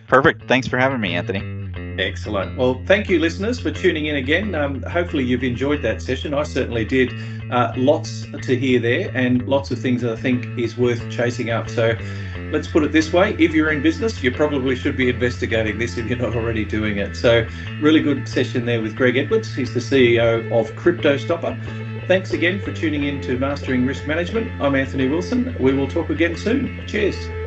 Perfect. 0.06 0.46
Thanks 0.48 0.68
for 0.68 0.76
having 0.78 1.00
me, 1.00 1.14
Anthony. 1.14 1.63
Excellent. 1.98 2.56
Well, 2.56 2.82
thank 2.86 3.08
you, 3.08 3.20
listeners, 3.20 3.60
for 3.60 3.70
tuning 3.70 4.06
in 4.06 4.16
again. 4.16 4.54
Um, 4.54 4.82
hopefully, 4.82 5.24
you've 5.24 5.44
enjoyed 5.44 5.82
that 5.82 6.02
session. 6.02 6.34
I 6.34 6.42
certainly 6.42 6.84
did. 6.84 7.12
Uh, 7.52 7.72
lots 7.76 8.26
to 8.42 8.56
hear 8.56 8.80
there, 8.80 9.12
and 9.14 9.46
lots 9.46 9.70
of 9.70 9.78
things 9.78 10.02
that 10.02 10.12
I 10.12 10.16
think 10.16 10.58
is 10.58 10.76
worth 10.76 11.08
chasing 11.10 11.50
up. 11.50 11.70
So, 11.70 11.96
let's 12.50 12.66
put 12.66 12.82
it 12.82 12.92
this 12.92 13.12
way 13.12 13.36
if 13.38 13.52
you're 13.52 13.70
in 13.70 13.82
business, 13.82 14.22
you 14.22 14.32
probably 14.32 14.74
should 14.74 14.96
be 14.96 15.08
investigating 15.08 15.78
this 15.78 15.96
if 15.96 16.06
you're 16.06 16.18
not 16.18 16.34
already 16.34 16.64
doing 16.64 16.98
it. 16.98 17.14
So, 17.16 17.46
really 17.80 18.00
good 18.00 18.28
session 18.28 18.66
there 18.66 18.82
with 18.82 18.96
Greg 18.96 19.16
Edwards. 19.16 19.54
He's 19.54 19.72
the 19.72 19.80
CEO 19.80 20.50
of 20.52 20.74
Crypto 20.74 21.16
Stopper. 21.16 21.56
Thanks 22.08 22.32
again 22.32 22.60
for 22.60 22.72
tuning 22.72 23.04
in 23.04 23.20
to 23.22 23.38
Mastering 23.38 23.86
Risk 23.86 24.06
Management. 24.06 24.50
I'm 24.60 24.74
Anthony 24.74 25.08
Wilson. 25.08 25.56
We 25.60 25.72
will 25.72 25.88
talk 25.88 26.10
again 26.10 26.36
soon. 26.36 26.86
Cheers. 26.86 27.43